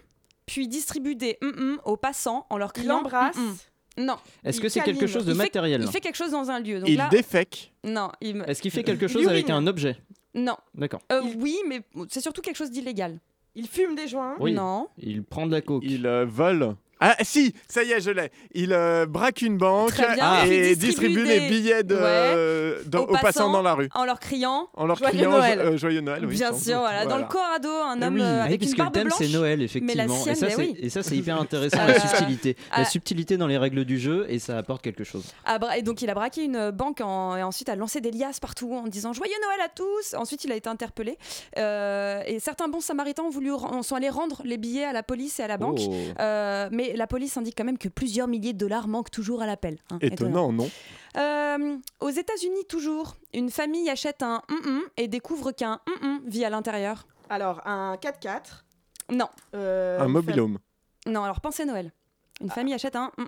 [0.49, 2.99] puis distribue des hum, hum aux passants en leur Il criant.
[2.99, 3.37] embrasse.
[3.37, 3.57] hum.
[3.99, 6.31] Non, Est-ce il que c'est quelque chose de Il fait- matériel il fait quelque chose
[6.31, 6.79] dans un lieu.
[6.79, 7.73] Donc Il là, défèque.
[7.83, 9.97] non, il me- Est-ce qu'il fait quelque chose avec un objet
[10.35, 10.57] non.
[10.75, 11.01] D'accord.
[11.11, 13.19] Euh, Oui, mais c'est surtout quelque chose d'illégal.
[13.57, 14.37] Il fume des joints.
[14.39, 14.53] Oui.
[14.53, 14.87] Non.
[14.99, 15.83] Il prend de la coke.
[15.85, 16.77] Il euh, vole.
[17.01, 18.31] Ah si, ça y est, je l'ai.
[18.55, 20.45] Il euh, braque une banque Très bien.
[20.47, 22.01] et Il distribue, distribue les des- billets de, Ouais.
[22.05, 23.89] euh, dans- Aux aux, passants dans la rue.
[23.95, 24.69] En leur criant.
[24.75, 25.59] En leur Joyeux criant Noël.
[25.61, 26.27] jo- euh, joyeux Noël.
[26.27, 26.81] oui, Bien sans sûr, doute.
[26.83, 27.07] voilà.
[27.07, 28.21] Dans le Colorado, un homme Oui.
[28.23, 29.19] euh, Ah avec puisque une le barbe thème blanche.
[29.19, 30.77] c'est Noël Mais effectivement la et sienne, ça mais c'est oui.
[30.81, 32.79] et ça c'est hyper intéressant Euh, la subtilité ah.
[32.81, 35.83] la subtilité dans les règles du jeu et ça apporte quelque chose Ah, bra- et
[35.83, 38.89] donc il a braqué une banque en- et ensuite a lancé des liasses partout en
[38.89, 40.15] disant Joyeux Noël à tous.
[40.17, 41.17] Ensuite il a été interpellé
[41.59, 45.03] Euh, et certains bons samaritains ont voulu ren- sont allés rendre les billets à la
[45.03, 45.79] police et à la banque.
[45.81, 45.95] Oh.
[46.21, 49.47] Euh, mais la police indique quand même que plusieurs milliers de dollars manquent toujours à
[49.47, 49.79] l'appel.
[49.91, 49.99] hein.
[50.01, 50.69] Étonnant, non
[51.17, 56.51] Euh, aux États-Unis toujours, une famille achète un hum et découvre qu'un hum vit à
[56.51, 57.07] l'intérieur.
[57.31, 58.65] Alors, un 4x4.
[59.11, 60.59] Non, euh, Un une mobilhome.
[61.07, 61.23] non.
[61.25, 61.93] Alors pensez Noël.
[62.41, 63.25] Une famille achète un fa-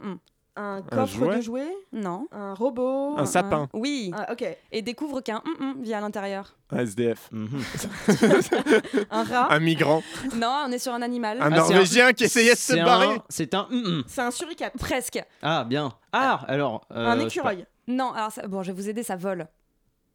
[0.56, 1.76] Un coffre jouet de jouets.
[1.92, 2.26] Non.
[2.32, 3.14] Un robot.
[3.18, 3.68] Un sapin.
[3.72, 4.10] Oui.
[4.14, 4.44] Ah, ok.
[4.72, 6.56] Et découvre qu'un hum vit à l'intérieur.
[6.70, 7.28] Un SDF.
[7.32, 7.48] Mhm.
[9.10, 9.52] Un rat.
[9.52, 10.02] Un migrant.
[10.34, 11.38] Non, on est sur un animal.
[11.40, 13.06] Un Ah, c'est Norvégien qui essayait de se barrer.
[13.16, 13.68] un c'est un.
[14.06, 14.74] C'est un suricate.
[14.78, 15.22] Presque.
[15.42, 17.64] ah bien ah alors euh, un écureuil.
[17.86, 19.46] Non, alors ça- bon, je vais vous aider, ça vole.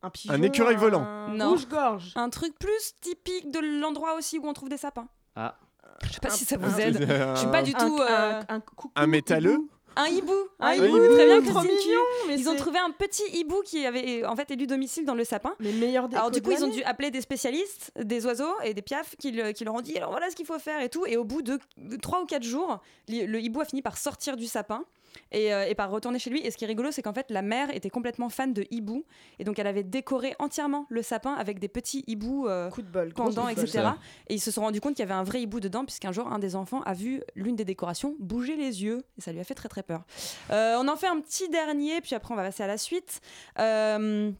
[0.03, 0.33] Un pigeon.
[0.33, 1.01] Un écureuil volant.
[1.03, 1.49] Un Non.
[1.51, 2.11] rouge-gorge.
[2.15, 5.07] Un truc plus typique de l'endroit aussi où on trouve des sapins.
[5.35, 5.55] Ah.
[6.03, 6.97] Je sais pas si ça un- vous aide.
[7.35, 7.99] Je suis pas du Un- tout.
[8.01, 9.59] un- euh, un coucou- Un métalleux.
[9.97, 10.33] Un hibou.
[10.59, 11.13] Un Un hibou, hibou.
[11.15, 11.61] Très bien, Christine.
[11.87, 15.15] mignon, mais Ils ont trouvé un petit hibou qui avait en fait élu domicile dans
[15.15, 15.53] le sapin.
[15.59, 18.81] Les meilleurs Alors du coup, ils ont dû appeler des spécialistes, des oiseaux et des
[18.81, 21.05] piafs qui, le- qui leur ont dit alors voilà ce qu'il faut faire et tout.
[21.05, 21.59] Et au bout de
[22.01, 24.83] 3 ou 4 jours, le hibou a fini par sortir du sapin
[25.31, 26.41] et, euh, et par retourner chez lui.
[26.45, 29.05] Et ce qui est rigolo, c'est qu'en fait, la mère était complètement fan de hibou
[29.39, 32.87] et donc elle avait décoré entièrement le sapin avec des petits hiboux euh, Coup de
[32.87, 33.13] bol.
[33.13, 33.89] pendant, etc.
[34.27, 36.27] Et ils se sont rendus compte qu'il y avait un vrai hibou dedans, puisqu'un jour,
[36.31, 39.03] un des enfants a vu l'une des décorations bouger les yeux.
[39.17, 40.03] Et ça lui a fait très très peur.
[40.51, 43.21] Euh, on en fait un petit dernier, puis après on va passer à la suite.
[43.59, 44.31] Euh,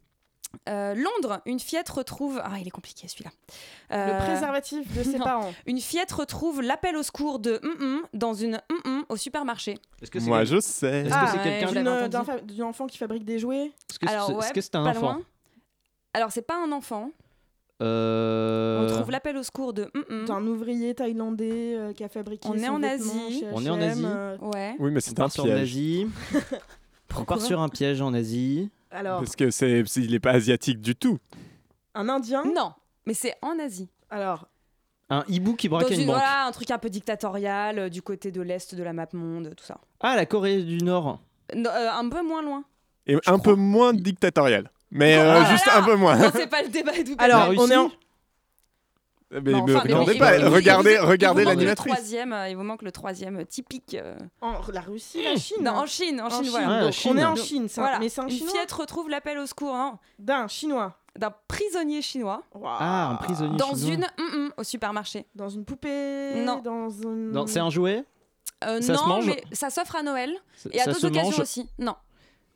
[0.70, 2.42] euh, Londres, une fillette retrouve.
[2.44, 3.32] Ah, il est compliqué celui-là.
[3.92, 5.24] Le Euh, préservatif de ses non.
[5.24, 5.54] parents.
[5.66, 9.78] Une fillette retrouve l'appel au secours de hum hum dans une hum au supermarché.
[10.02, 11.02] est-ce que c'est Moi, quel- je sais.
[11.02, 12.26] Est-ce que Ah, c'est ouais, quelqu'un l'avais d'un entendu.
[12.40, 13.72] fa- D'un enfant qui fabrique des jouets.
[13.90, 15.20] est-ce que Alors, c'est- ouais, est-ce que c'est un pas enfant.
[16.14, 17.12] Alors, c'est pas un enfant.
[17.82, 19.92] Euh, On trouve l'appel au secours de.
[20.28, 22.48] D'un ouvrier thaïlandais euh, qui a fabriqué.
[22.50, 23.44] On est son en vêtement Asie.
[23.52, 24.04] On est en H&M, Asie.
[24.06, 24.76] euh, Ouais.
[24.80, 25.78] Oui, mais c'est un piège.
[27.18, 30.80] on part sur un piège en Asie Alors, Parce que c'est, il est pas asiatique
[30.82, 31.20] du tout.
[31.94, 32.44] un Indien.
[32.46, 32.74] Non,
[33.06, 33.90] mais c'est en Asie.
[34.10, 34.48] Alors,
[35.10, 37.90] un hibou qui Dans braque une, une banque voilà, un truc un peu dictatorial euh,
[37.90, 39.78] du côté de l'est de la map monde, tout ça.
[40.00, 41.20] ah la Corée du Nord
[41.56, 42.64] Non, euh, un peu moins loin.
[43.06, 44.72] Et un peu moins dictatorial.
[44.92, 45.52] Mais euh, voilà.
[45.52, 46.16] juste un peu moins.
[46.18, 47.92] Non, c'est pas le débat du alors La on est en.
[49.44, 51.94] Mais Bon, me enfin, regardez pas, regardez, vous- regardez l'animatrice.
[51.94, 53.96] troisième, euh, il vous manque le troisième euh, typique.
[54.00, 55.58] euh, en la Russie, la Chine.
[55.62, 56.68] Non, en Chine, en Chine, voilà.
[56.70, 57.12] Ouais, Donc, Chine.
[57.14, 58.00] On est en Chine, c'est un- Voilà.
[58.00, 58.52] mais c'est un Une chinois.
[58.52, 60.98] fillette retrouve l'appel au secours hein, D'un chinois.
[61.18, 63.94] d'un prisonnier chinois ah un prisonnier dans chinois.
[63.94, 65.26] une hum, hum au supermarché.
[65.36, 66.44] Dans une poupée.
[66.46, 66.60] Non.
[66.62, 67.32] Dans une.
[67.32, 68.04] Non, c'est un jouet?
[68.64, 69.26] Euh, Ça se non, mange?
[69.28, 71.40] mais ça s'offre à Noël Ça- et à ça d'autres se occasions mange?
[71.40, 71.70] aussi.
[71.80, 71.96] Non,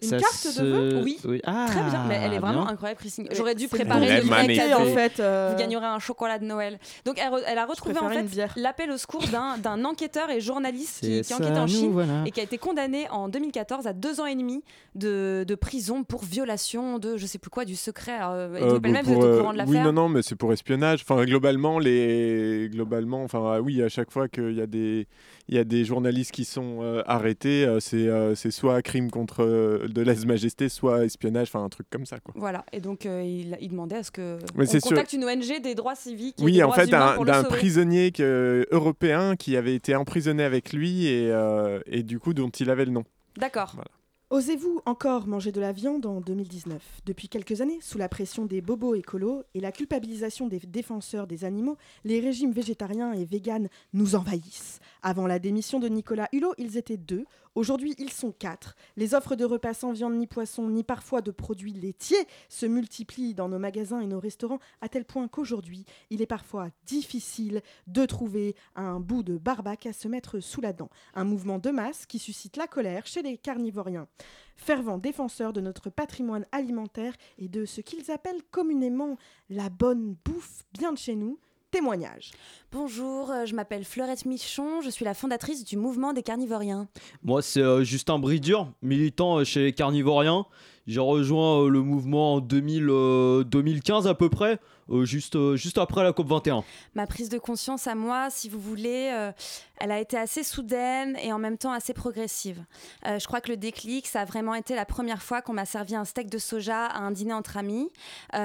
[0.01, 1.41] Une Ça carte de vœux Oui.
[1.45, 2.71] Ah, très bien, mais elle est vraiment bien.
[2.71, 3.27] incroyable, Christine.
[3.31, 4.81] J'aurais dû préparer le vrai cadeau.
[4.81, 5.19] en fait.
[5.19, 6.79] euh, Vous gagnerez un chocolat de Noël.
[7.05, 11.01] Donc elle, re- elle a retrouvé en fait l'appel au secours d'un enquêteur et journaliste
[11.01, 12.23] qui, enquêtait en nous Chine voilà.
[12.25, 14.63] et qui a été condamné en 2014 à deux ans et demi
[14.95, 18.19] de, de prison pour violation de je sais plus quoi du secret.
[18.21, 20.21] Euh, et Euh, pour, vous êtes au euh, courant de oui, l'affaire non, non, mais
[20.21, 21.01] c'est pour espionnage.
[21.07, 25.07] Enfin, globalement, les, globalement, enfin, ah oui, à chaque fois qu'il y a des,
[25.49, 29.09] il y a des journalistes qui sont euh, arrêtés, euh, c'est, euh, c'est soit crime
[29.09, 32.33] contre euh, de lèse-majesté, soit espionnage, enfin, un truc comme ça, quoi.
[32.37, 34.89] Voilà, et donc il, il demandait à ce que Mais on c'est sûr.
[34.89, 37.57] contacte une ONG des droits civiques et Oui, des en droits fait, humains d'un, pour
[37.57, 41.33] prisonnier que- européen qui avait été emprisonné avec lui et,
[41.87, 43.03] et du coup dont il avait le nom.
[43.37, 43.71] D'accord.
[43.73, 43.89] Voilà.
[44.31, 48.61] Osez-vous encore manger de la viande en 2019 Depuis quelques années, sous la pression des
[48.61, 54.13] bobos écolos et la culpabilisation des défenseurs des animaux, les régimes végétariens et véganes nous
[54.13, 54.81] envahissent.
[55.01, 57.25] Avant la démission de Nicolas Hulot, ils étaient deux.
[57.59, 58.77] Aujourd'hui, ils sont quatre.
[58.95, 63.33] Les offres de repas sans viande ni poisson, ni parfois de produits laitiers se multiplient
[63.33, 68.05] dans nos magasins et nos restaurants à tel point qu'aujourd'hui, il est parfois difficile de
[68.05, 70.89] trouver un bout de barbac à se mettre sous la dent.
[71.15, 74.07] Un mouvement de masse qui suscite la colère chez les carnivoriens.
[74.55, 79.17] Fervents défenseurs de notre patrimoine alimentaire et de ce qu'ils appellent communément
[79.49, 81.37] la bonne bouffe bien de chez nous.
[81.71, 82.31] Témoignage.
[82.71, 86.87] Bonjour, euh, je m'appelle Fleurette Michon, je suis la fondatrice du mouvement des carnivoriens.
[87.21, 90.47] Moi, c'est euh, Justin Bridur, militant euh, chez les carnivoriens.
[90.87, 94.57] J'ai rejoint euh, le mouvement en 2000, euh, 2015 à peu près,
[94.91, 96.63] euh, juste, euh, juste après la COP21.
[96.95, 99.31] Ma prise de conscience à moi, si vous voulez, euh,
[99.77, 102.63] elle a été assez soudaine et en même temps assez progressive.
[103.05, 105.95] Je crois que le déclic, ça a vraiment été la première fois qu'on m'a servi
[105.95, 107.89] un steak de soja à un dîner entre amis.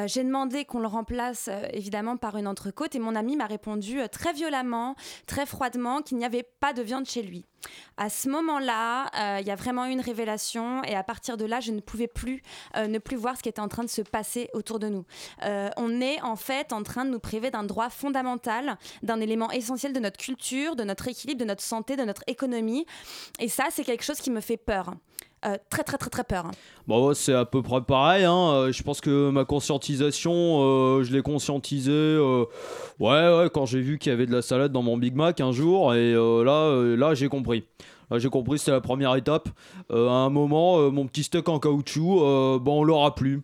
[0.07, 4.33] J'ai demandé qu'on le remplace évidemment par une entrecôte et mon ami m'a répondu très
[4.33, 4.95] violemment,
[5.27, 7.47] très froidement qu'il n'y avait pas de viande chez lui.
[7.97, 11.59] À ce moment-là, il y a vraiment eu une révélation et à partir de là,
[11.59, 12.43] je ne pouvais plus
[12.77, 15.05] ne plus voir ce qui était en train de se passer autour de nous.
[15.43, 19.93] On est en fait en train de nous priver d'un droit fondamental, d'un élément essentiel
[19.93, 22.87] de notre culture, de notre équilibre, de notre santé, de notre économie.
[23.41, 24.95] Et ça, c'est quelque chose qui me fait peur.
[25.47, 26.51] Euh, très très très très peur.
[26.89, 28.25] Bah ouais, c'est à peu près pareil.
[28.25, 28.51] Hein.
[28.53, 32.19] Euh, Je pense que ma conscientisation, euh, je l'ai conscientisée
[32.99, 35.43] ouais, ouais, quand j'ai vu qu'il y avait de la salade dans mon Big Mac
[35.43, 35.95] un jour.
[35.95, 37.65] Et là, là j'ai compris.
[38.11, 39.49] Là, j'ai compris, c'était la première étape.
[39.91, 43.43] À un moment, mon petit steak en caoutchouc, euh, bah, on l'aura plus.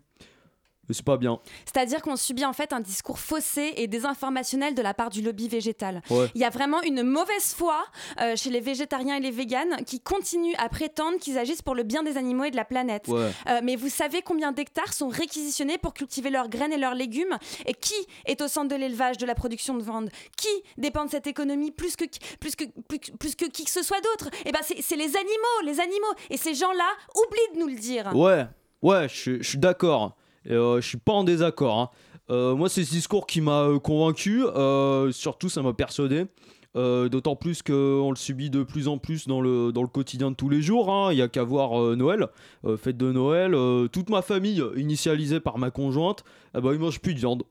[0.90, 1.38] Mais c'est pas bien.
[1.66, 5.46] C'est-à-dire qu'on subit en fait un discours faussé et désinformationnel de la part du lobby
[5.46, 6.03] végétal.
[6.11, 6.26] Ouais.
[6.35, 7.85] Il y a vraiment une mauvaise foi
[8.20, 11.85] euh, chez les végétariens et les véganes qui continuent à prétendre qu'ils agissent pour le
[11.85, 13.07] bien des animaux et de la planète.
[13.07, 13.31] Ouais.
[13.48, 17.38] Euh, mais vous savez combien d'hectares sont réquisitionnés pour cultiver leurs graines et leurs légumes?
[17.66, 17.94] Et qui
[18.26, 20.11] est au centre de l'élevage, de la production de viande?
[20.37, 22.05] Qui dépend de cette économie plus que,
[22.40, 24.29] plus que, plus, que- plus que qui que ce soit d'autre?
[24.44, 26.14] Eh ben c'est les animaux, les animaux.
[26.31, 28.11] Et ces gens-là oublient de nous le dire.
[28.16, 28.44] Ouais,
[28.83, 30.16] ouais, je suis d'accord.
[30.48, 31.79] Euh, je suis pas en désaccord.
[31.79, 31.90] hein.
[32.31, 34.42] Euh, moi, c'est ce discours qui m'a euh, convaincu.
[35.12, 36.26] surtout, ça m'a persuadé.
[36.74, 40.62] D'autant plus qu'on le subit de plus en plus dans le, quotidien de tous les
[40.62, 40.92] jours.
[40.92, 41.12] hein.
[41.12, 42.29] Il y a qu'à voir Noël,
[42.79, 43.57] fête de Noël.
[43.90, 46.22] toute ma famille, initialisée par ma conjointe,
[46.57, 47.42] eh ben, ils plus de viande.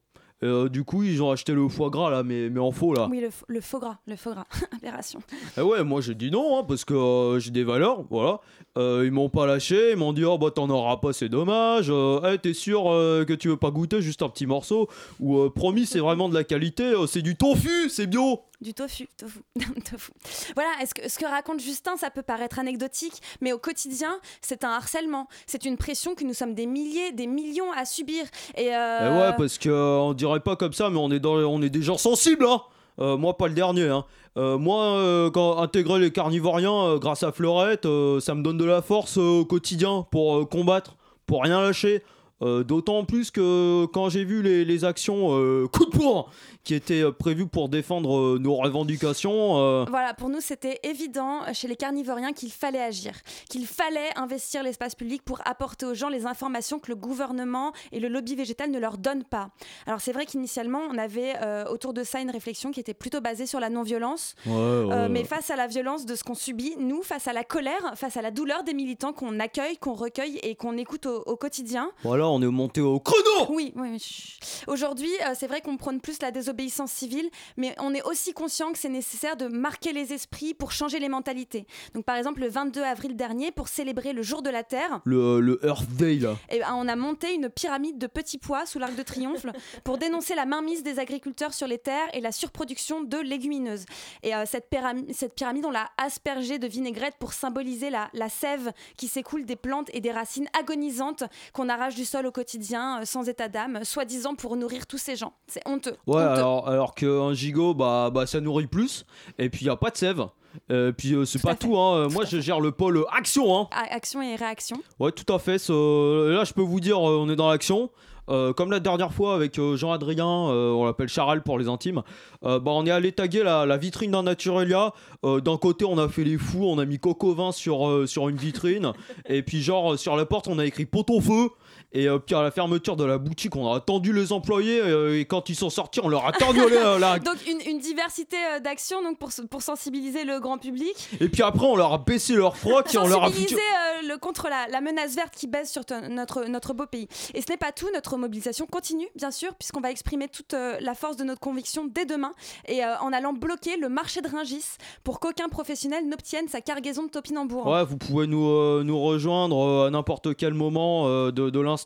[0.42, 2.94] Et, euh, du coup, ils ont acheté le foie gras là, mais, mais en faux
[2.94, 3.08] là.
[3.12, 4.46] Oui, le, le faux gras, le faux gras,
[4.78, 5.20] aberration.
[5.58, 8.40] Eh ouais, moi j'ai dit non, hein, parce que euh, j'ai des valeurs, voilà.
[8.78, 11.88] Euh, ils m'ont pas lâché, ils m'ont dit, oh bah t'en auras pas, c'est dommage.
[11.90, 14.88] Euh, Eh, t'es sûr que tu veux pas goûter juste un petit morceau?
[15.20, 19.40] Ou promis, c'est vraiment de la qualité, c'est du tofu, c'est bio Du tofu, tofu,
[19.90, 20.12] tofu.
[20.54, 24.66] Voilà, est-ce que, ce que raconte Justin, ça peut paraître anecdotique, mais au quotidien, c'est
[24.66, 25.28] un harcèlement.
[25.48, 28.26] C'est une pression que nous sommes des milliers, des millions à subir.
[28.58, 31.22] Et euh, Eh ouais, parce que euh, on dirait pas comme ça, mais on est,
[31.22, 32.62] dans, on est des gens sensibles, hein
[33.00, 33.88] Euh, moi, pas le dernier.
[33.88, 34.04] Hein.
[34.36, 37.86] Euh, moi, quand intégrer les carnivoriens grâce à Fleurette,
[38.20, 42.04] ça me donne de la force au quotidien pour combattre, pour rien lâcher.
[42.42, 46.26] Euh, D'autant plus que quand j'ai vu les, les actions euh, coup de poing
[46.64, 51.68] qui étaient euh, prévues pour défendre euh, nos revendications, Voilà, pour nous, c'était évident chez
[51.68, 53.14] les carnivoriens qu'il fallait agir,
[53.50, 58.00] qu'il fallait investir l'espace public pour apporter aux gens les informations que le gouvernement et
[58.00, 59.50] le lobby végétal ne leur donnent pas.
[59.86, 61.34] Alors c'est vrai qu'initialement, on avait
[61.70, 64.36] autour de ça une réflexion qui était plutôt basée sur la non-violence.
[64.46, 64.54] Ouais,
[64.86, 65.10] ouais.
[65.10, 68.18] mais face à la violence de ce qu'on subit, nous, face à la colère, face
[68.18, 71.92] à la douleur des militants qu'on accueille, qu'on recueille et qu'on écoute au, au quotidien,
[72.04, 74.38] voilà, on est monté au chrono oui, oui.
[74.68, 78.72] Aujourd'hui, euh, c'est vrai qu'on prône plus la désobéissance civile, mais on est aussi conscient
[78.72, 81.66] que c'est nécessaire de marquer les esprits pour changer les mentalités.
[81.94, 85.40] Donc, par exemple, le 22 avril dernier, pour célébrer le jour de la Terre, le,
[85.40, 86.36] le Earth Day là.
[86.50, 89.46] eh ben, on a monté une pyramide de petits pois sous l'arc de triomphe
[89.84, 93.86] pour dénoncer la mainmise des agriculteurs sur les terres et la surproduction de légumineuses.
[94.24, 98.30] Et euh, cette, pyramide, cette pyramide, on l'a aspergée de vinaigrette pour symboliser la, la
[98.30, 103.02] sève qui s'écoule des plantes et des racines agonisantes qu'on arrache du sol au quotidien
[103.02, 105.34] euh, sans état d'âme, soi-disant pour nourrir tous ces gens.
[105.48, 105.96] C'est honteux.
[106.08, 106.28] Ouais, honteux.
[106.28, 109.06] alors, alors qu'un gigot, bah, bah, ça nourrit plus.
[109.38, 110.26] Et puis, il a pas de sève.
[110.70, 111.78] Et puis, euh, c'est pas tout.
[111.78, 112.08] Hein.
[112.10, 113.56] Moi, je gère le pôle action.
[113.60, 113.68] Hein.
[113.72, 114.82] Action et réaction.
[115.00, 115.58] Ouais, tout à fait.
[115.70, 117.90] Là, je peux vous dire, euh, on est dans l'action.
[118.30, 122.04] Euh, comme la dernière fois avec euh, Jean-Adrien, euh, on l'appelle Charal pour les intimes,
[122.46, 124.94] euh, bah, on est allé taguer la, la vitrine d'un Naturelia.
[125.26, 128.06] Euh, D'un côté, on a fait les fous, on a mis Coco Vin sur, euh,
[128.06, 128.94] sur une vitrine.
[129.28, 131.50] et puis, genre, euh, sur la porte, on a écrit pot au feu.
[131.92, 134.80] Et euh, puis, à la fermeture de la boutique, on a attendu les employés.
[134.80, 137.18] euh, et quand ils sont sortis, on leur a euh, la.
[137.18, 140.94] Donc une, une diversité euh, d'actions donc pour, sensibiliser le grand public.
[141.20, 143.56] Et puis après, on leur a baissé leur froc et on leur a foutu.
[143.56, 147.08] euh, le- contre la, la menace verte qui baisse sur notre, notre beau pays.
[147.34, 150.78] Et ce n'est pas tout, notre mobilisation continue, bien sûr, puisqu'on va exprimer toute euh,
[150.82, 152.34] la force de notre conviction dès demain
[152.68, 154.66] et euh, en allant bloquer le marché de Ringis
[155.04, 157.66] pour qu'aucun professionnel n'obtienne sa cargaison de topinambour.
[157.66, 161.60] Ouais, vous pouvez nous, euh, nous rejoindre euh, à n'importe quel moment euh, de, de
[161.60, 161.79] l'instant.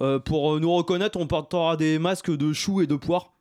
[0.00, 3.32] Euh, pour euh, nous reconnaître, on portera des masques de choux et de poires.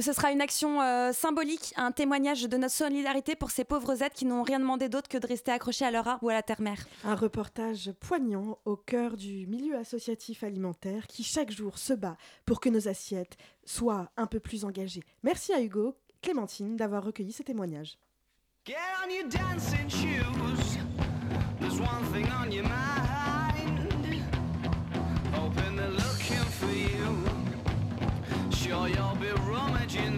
[0.00, 4.16] Ce sera une action euh, symbolique, un témoignage de notre solidarité pour ces pauvres êtres
[4.16, 6.42] qui n'ont rien demandé d'autre que de rester accrochés à leur arbre ou à la
[6.42, 6.84] terre-mère.
[7.04, 12.58] Un reportage poignant au cœur du milieu associatif alimentaire qui chaque jour se bat pour
[12.58, 15.04] que nos assiettes soient un peu plus engagées.
[15.22, 17.96] Merci à Hugo, Clémentine d'avoir recueilli ces témoignages.
[18.66, 20.78] Get on your dancing shoes.
[21.60, 23.03] There's one thing on your mind.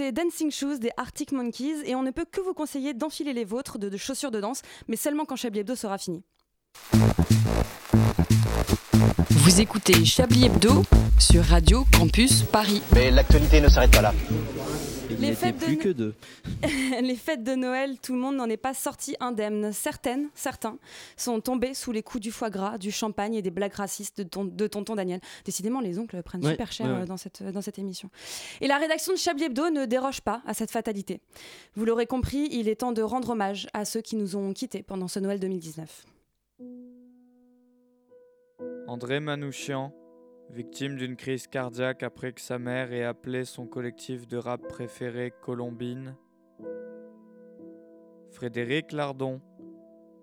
[0.00, 3.78] Dancing Shoes des Arctic Monkeys et on ne peut que vous conseiller d'enfiler les vôtres
[3.78, 6.22] de, de chaussures de danse, mais seulement quand Chablis Hebdo sera fini.
[9.30, 10.82] Vous écoutez Chablis Hebdo
[11.18, 12.82] sur Radio Campus Paris.
[12.94, 14.14] Mais l'actualité ne s'arrête pas là.
[15.18, 16.14] Il Les fêtes de plus No- que deux.
[17.02, 19.72] les fêtes de Noël, tout le monde n'en est pas sorti indemne.
[19.72, 20.78] Certaines, certains,
[21.16, 24.22] sont tombés sous les coups du foie gras, du champagne et des blagues racistes de,
[24.28, 25.20] ton- de tonton Daniel.
[25.44, 26.98] Décidément, les oncles prennent Ouais, super cher ouais, ouais.
[27.02, 28.10] euh, dans, cette, dans cette émission.
[28.60, 31.20] Et la rédaction de Chablis Hebdo ne déroge pas à cette fatalité.
[31.74, 34.82] Vous l'aurez compris, il est temps de rendre hommage à ceux qui nous ont quittés
[34.82, 36.04] pendant ce Noël 2019.
[38.88, 39.92] André Manouchian,
[40.52, 45.32] victime d'une crise cardiaque après que sa mère ait appelé son collectif de rap préféré
[45.42, 46.14] Colombine.
[48.30, 49.40] Frédéric Lardon,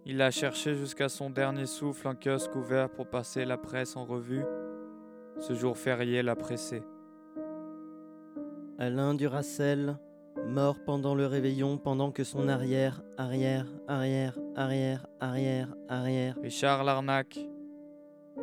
[0.05, 4.05] il a cherché jusqu'à son dernier souffle un kiosque ouvert pour passer la presse en
[4.05, 4.43] revue.
[5.39, 6.83] Ce jour férié l'a pressé.
[8.77, 9.97] Alain Duracel,
[10.47, 16.35] mort pendant le réveillon pendant que son arrière, arrière, arrière, arrière, arrière, arrière.
[16.41, 17.39] Richard Larnac,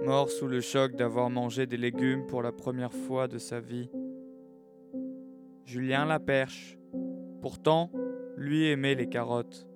[0.06, 3.90] mort sous le choc d'avoir mangé des légumes pour la première fois de sa vie.
[5.64, 6.78] Julien Laperche,
[7.42, 7.90] pourtant,
[8.36, 9.66] lui aimait les carottes,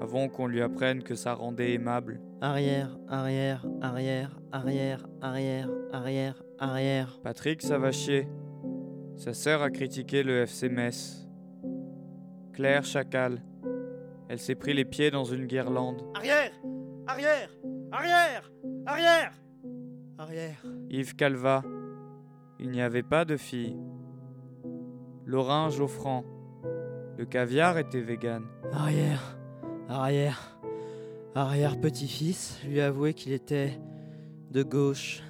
[0.00, 2.22] avant qu'on lui apprenne que ça rendait aimable.
[2.40, 7.20] Arrière, arrière, arrière, arrière, arrière, arrière, arrière.
[7.22, 8.28] Patrick Savachier,
[9.16, 11.28] sa sœur a critiqué le FC Metz.
[12.54, 13.42] Claire Chacal,
[14.30, 16.00] elle s'est pris les pieds dans une guirlande.
[16.14, 16.52] Arrière
[17.06, 17.50] Arrière
[17.92, 18.50] Arrière
[18.86, 19.45] Arrière
[20.18, 20.62] Arrière.
[20.88, 21.62] Yves Calva.
[22.58, 23.76] Il n'y avait pas de fille.
[25.26, 26.24] L'orange offrant.
[27.18, 28.44] Le caviar était vegan.
[28.72, 29.36] Arrière.
[29.88, 30.58] Arrière.
[31.34, 33.78] Arrière petit-fils lui avouait qu'il était
[34.50, 35.22] de gauche.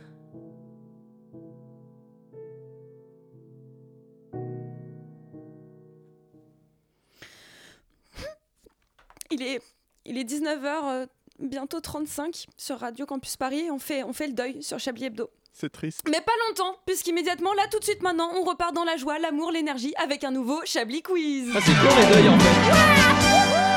[9.33, 9.61] Il est,
[10.05, 11.09] il est 19h
[11.39, 13.71] bientôt 35 sur Radio Campus Paris.
[13.71, 15.31] On fait, on fait le deuil sur Chablis Hebdo.
[15.53, 16.03] C'est triste.
[16.07, 19.51] Mais pas longtemps, puisqu'immédiatement, là, tout de suite maintenant, on repart dans la joie, l'amour,
[19.51, 21.51] l'énergie avec un nouveau Chablis Quiz.
[21.55, 23.76] Ah, c'est court les deuils en fait.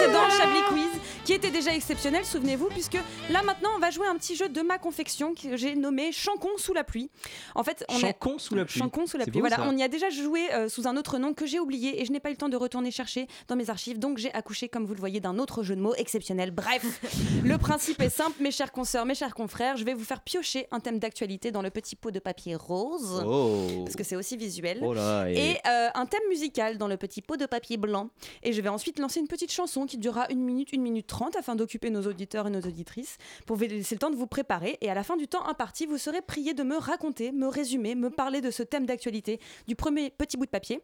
[0.00, 0.99] Précédent Chablis Quiz
[1.30, 2.98] qui était déjà exceptionnel, souvenez-vous, puisque
[3.30, 6.48] là maintenant on va jouer un petit jeu de ma confection que j'ai nommé Chancon
[6.56, 7.08] sous la pluie.
[7.54, 8.80] En fait, on Chancon sous la pluie.
[8.80, 9.38] Chancon sous la pluie.
[9.38, 9.62] Voilà, ça.
[9.68, 12.10] on y a déjà joué euh, sous un autre nom que j'ai oublié et je
[12.10, 14.84] n'ai pas eu le temps de retourner chercher dans mes archives, donc j'ai accouché, comme
[14.86, 16.50] vous le voyez, d'un autre jeu de mots exceptionnel.
[16.50, 17.00] Bref,
[17.44, 20.66] le principe est simple, mes chers consoeurs, mes chers confrères, je vais vous faire piocher
[20.72, 23.22] un thème d'actualité dans le petit pot de papier rose.
[23.24, 23.84] Oh.
[23.84, 24.80] Parce que c'est aussi visuel.
[24.82, 28.10] Oh là, et- et euh, un thème musical dans le petit pot de papier blanc.
[28.42, 31.19] Et je vais ensuite lancer une petite chanson qui durera une minute, une minute trente
[31.36, 34.78] afin d'occuper nos auditeurs et nos auditrices pour vous laisser le temps de vous préparer.
[34.80, 37.94] Et à la fin du temps imparti, vous serez prié de me raconter, me résumer,
[37.94, 40.80] me parler de ce thème d'actualité du premier petit bout de papier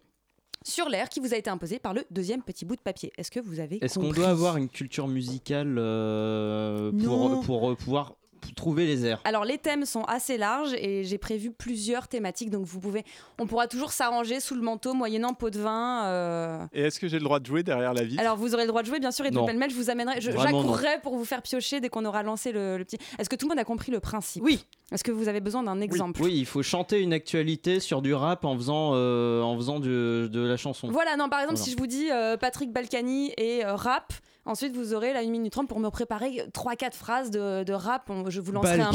[0.64, 3.12] sur l'air qui vous a été imposé par le deuxième petit bout de papier.
[3.16, 7.74] Est-ce que vous avez Est-ce qu'on doit avoir une culture musicale euh, pour, pour euh,
[7.76, 8.16] pouvoir
[8.54, 12.64] trouver les airs Alors les thèmes sont assez larges et j'ai prévu plusieurs thématiques donc
[12.64, 13.04] vous pouvez
[13.38, 17.08] on pourra toujours s'arranger sous le manteau moyennant pot de vin euh, Et est-ce que
[17.08, 18.20] j'ai le droit de jouer derrière la vitre?
[18.20, 19.46] Alors vous aurez le droit de jouer bien sûr et de Non.
[19.46, 20.68] pêle-mêle je vous amènerai je- Vraiment non.
[20.74, 22.98] j'accourrai pour vous faire piocher dès qu'on aura lancé le, le petit.
[23.18, 24.42] Est-ce que tout le monde a compris le principe?
[24.42, 24.64] Oui.
[24.92, 26.22] Est-ce que vous avez besoin d'un exemple?
[26.22, 29.88] Oui, il faut chanter une actualité sur du rap en faisant, euh, en faisant du-
[30.28, 30.88] de la chanson.
[30.90, 31.64] Voilà, non, par exemple, Voilà.
[31.64, 34.12] si je vous dis euh, Patrick Balkany et euh, rap,
[34.46, 38.08] ensuite vous aurez la 1 minute 30 pour me préparer 3-4 phrases de, de rap.
[38.08, 38.90] On- je vous lancerai un en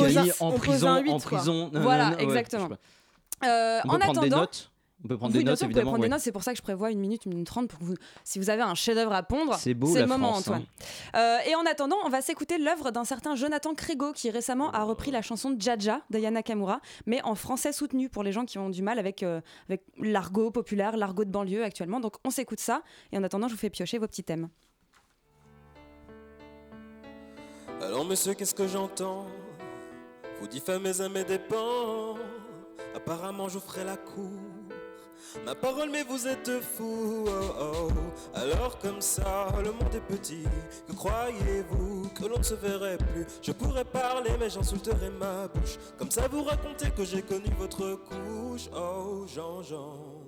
[0.47, 2.69] on prison, un en prison, Voilà, exactement.
[3.43, 4.71] Euh, On en prendre attendant, des notes
[5.03, 5.91] On peut prendre oui, des notes sûr, vous pouvez évidemment.
[5.93, 7.79] prendre des notes, c'est pour ça que je prévois une minute, une minute trente pour
[7.79, 10.63] que vous, si vous avez un chef-d'œuvre à pondre, C'est beau, le moment, France, Antoine.
[11.15, 14.83] Euh, et en attendant, on va s'écouter l'œuvre d'un certain Jonathan Crégo qui récemment a
[14.83, 18.69] repris la chanson Jaja d'Ayana Kamura, mais en français soutenu pour les gens qui ont
[18.69, 21.99] du mal avec, euh, avec l'argot populaire, l'argot de banlieue actuellement.
[21.99, 24.49] Donc on s'écoute ça, et en attendant, je vous fais piocher vos petits thèmes.
[27.81, 29.25] Alors monsieur, qu'est-ce que j'entends?
[30.39, 32.15] Vous diffamez à mes dépens.
[32.95, 34.29] Apparemment, je ferai la cour.
[35.45, 37.25] Ma parole, mais vous êtes fou.
[37.27, 37.89] oh, oh.
[38.35, 40.43] Alors comme ça, le monde est petit.
[40.87, 43.25] Que croyez-vous que l'on ne se verrait plus?
[43.41, 45.77] Je pourrais parler, mais j'insulterai ma bouche.
[45.97, 48.69] Comme ça, vous racontez que j'ai connu votre couche.
[48.75, 50.20] Oh, Jean-Jean.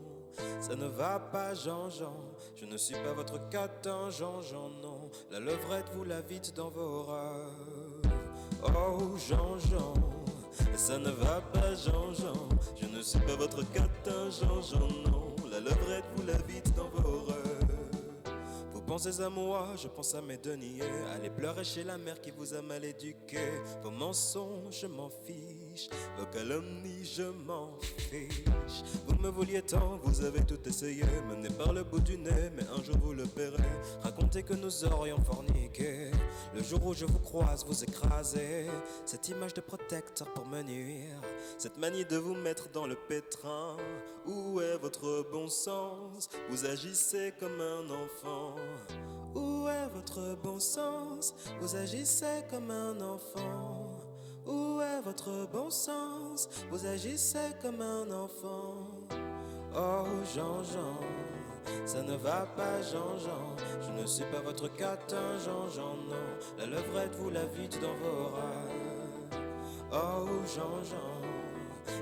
[0.59, 2.15] Ça ne va pas, Jean-Jean.
[2.55, 5.09] Je ne suis pas votre catin, Jean-Jean, non.
[5.31, 8.11] La levrette, vous la vite dans vos rêves.
[8.63, 9.93] Oh, Jean-Jean.
[10.75, 12.49] Ça ne va pas, Jean-Jean.
[12.79, 15.35] Je ne suis pas votre catin, Jean-Jean, non.
[15.51, 17.43] La levrette, vous la vite dans vos rêves.
[18.73, 20.81] Vous pensez à moi, je pense à mes deniers.
[21.13, 23.61] Allez pleurer chez la mère qui vous a mal éduqué.
[23.81, 25.62] Vos mensonges, je m'en fiche.
[26.17, 28.83] Vos calomnies, je m'en fiche.
[29.07, 31.03] Vous me vouliez tant, vous avez tout essayé.
[31.27, 33.57] Mené par le bout du nez, mais un jour vous le paierez.
[34.01, 36.11] Racontez que nous aurions forniqué.
[36.53, 38.67] Le jour où je vous croise, vous écrasez.
[39.05, 41.19] Cette image de protecteur pour me nuire.
[41.57, 43.77] Cette manie de vous mettre dans le pétrin.
[44.25, 46.29] Où est votre bon sens?
[46.49, 48.55] Vous agissez comme un enfant.
[49.35, 51.33] Où est votre bon sens?
[51.59, 53.92] Vous agissez comme un enfant.
[54.45, 56.49] Où est votre bon sens?
[56.69, 58.87] Vous agissez comme un enfant.
[59.75, 60.99] Oh Jean-Jean,
[61.85, 63.55] ça ne va pas Jean-Jean.
[63.81, 66.27] Je ne suis pas votre catin Jean-Jean, non.
[66.59, 69.41] La levrette vous la vite dans vos rêves.
[69.91, 71.21] Oh Jean-Jean,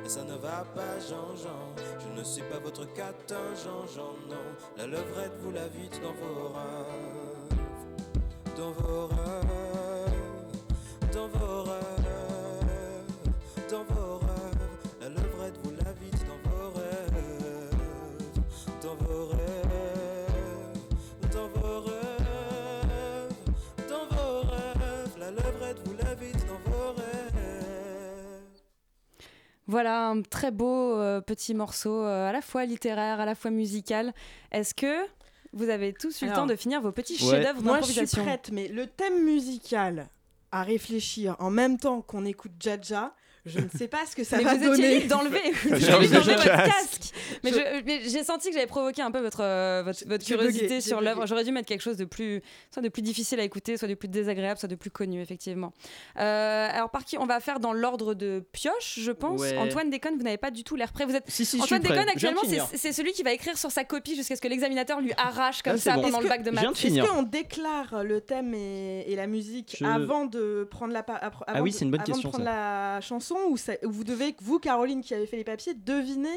[0.07, 1.75] ça ne va pas Jean-Jean.
[1.99, 4.35] Je ne suis pas votre catin Jean-Jean, non.
[4.77, 7.59] La levrette vous la vite dans vos rêves.
[8.57, 9.60] Dans vos rêves,
[29.71, 33.51] Voilà un très beau euh, petit morceau, euh, à la fois littéraire, à la fois
[33.51, 34.13] musical.
[34.51, 35.05] Est-ce que
[35.53, 37.19] vous avez tous eu le temps de finir vos petits Ouais.
[37.31, 40.09] chefs-d'œuvre Moi, je suis prête, mais le thème musical
[40.51, 43.13] à réfléchir en même temps qu'on écoute Jaja,
[43.45, 45.01] Je ne sais pas ce que ça mais va vous donner.
[45.05, 47.11] d'enlever étiez d'enlever le votre casque.
[47.43, 50.67] Mais Je- je- mais j'ai senti que j'avais provoqué un peu votre, euh, votre, curiosité
[50.67, 51.25] bugué, sur l'œuvre.
[51.25, 53.95] J'aurais dû mettre quelque chose de plus, soit de plus difficile à écouter, soit de
[53.95, 55.73] plus désagréable, soit de plus connu, effectivement.
[56.19, 59.41] Euh, alors, par qui on va faire dans l'ordre de pioche, je pense?
[59.41, 59.57] Ouais.
[59.57, 61.05] Antoine Déconne, vous n'avez pas du tout l'air prêt.
[61.05, 61.81] Vous êtes Si, si, je Antoine.
[61.81, 65.01] Déconne, actuellement, c'est c'est celui qui va écrire sur sa copie jusqu'à ce que l'examinateur
[65.01, 66.01] lui arrache comme Ah, ça bon.
[66.03, 66.63] pendant Est-ce le bac de maths.
[66.85, 71.19] Est-ce qu'on déclare le thème et, et la musique Je- avant de prendre la pa-
[71.21, 72.93] Ah avant oui, de- c'est une bonne avant question, de prendre ça.
[72.95, 73.30] la chanson?
[73.49, 76.29] Ou, ça- ou vous devez vous Caroline qui avez fait les papiers deviner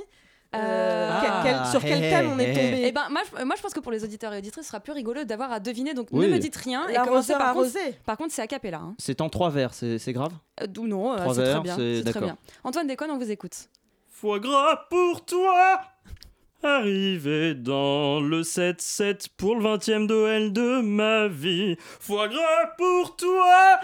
[0.54, 2.82] euh, Euh, quel- quel- Ah, sur quel hé, thème on est tombé.
[2.84, 4.78] Eh ben, moi, je, moi, je pense que pour les auditeurs et auditrices, ce sera
[4.78, 5.94] plus rigolo d'avoir à deviner.
[5.94, 6.28] Donc, Oui.
[6.28, 6.86] ne me dites rien.
[6.88, 7.72] Et commencez par contre,
[8.04, 8.78] par contre, c'est a cappella.
[8.78, 8.94] Hein.
[8.98, 10.32] C'est en trois vers, c'est grave
[10.62, 11.76] Euh, d'où non, euh, Trois c'est très vers, bien.
[11.76, 12.36] c'est- très bien.
[12.62, 13.68] Antoine Déconne, on vous écoute.
[14.08, 15.80] Foie gras pour toi
[16.62, 21.76] Arrivé dans le 7-7 pour le 20e Noël de ma vie.
[22.00, 23.80] Foie gras pour toi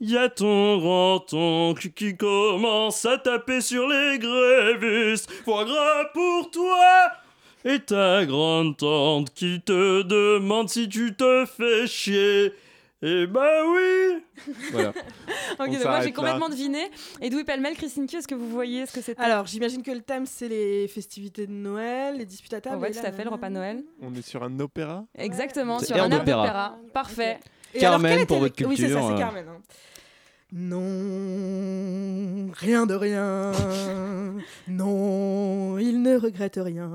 [0.00, 5.30] Y a ton grand-oncle qui commence à taper sur les grévistes?
[5.44, 7.10] Foie gras pour toi
[7.64, 12.52] Et ta grande-tante qui te demande si tu te fais chier.
[13.06, 14.22] Eh bah oui
[14.72, 14.88] Voilà.
[14.88, 14.96] Ok,
[15.58, 16.90] On donc moi j'ai complètement deviné.
[17.20, 19.90] Et d'où pêle-mêle, Christine Q, est-ce que vous voyez ce que c'était Alors, j'imagine que
[19.90, 22.78] le thème, c'est les festivités de Noël, les disputes à table.
[22.78, 23.84] Ouais, et tout à fait, le repas de Noël.
[24.00, 25.04] On est sur un opéra?
[25.16, 26.78] Exactement, sur un d'opéra.
[26.92, 27.38] Parfait.
[27.80, 29.18] Carmen, alors, pour votre le- Oui, c'est ça, culture, c'est euh.
[29.18, 29.44] Carmen.
[29.48, 29.60] hein.
[30.56, 33.52] Non, rien de rien.
[34.68, 36.90] Non, il ne regrette rien.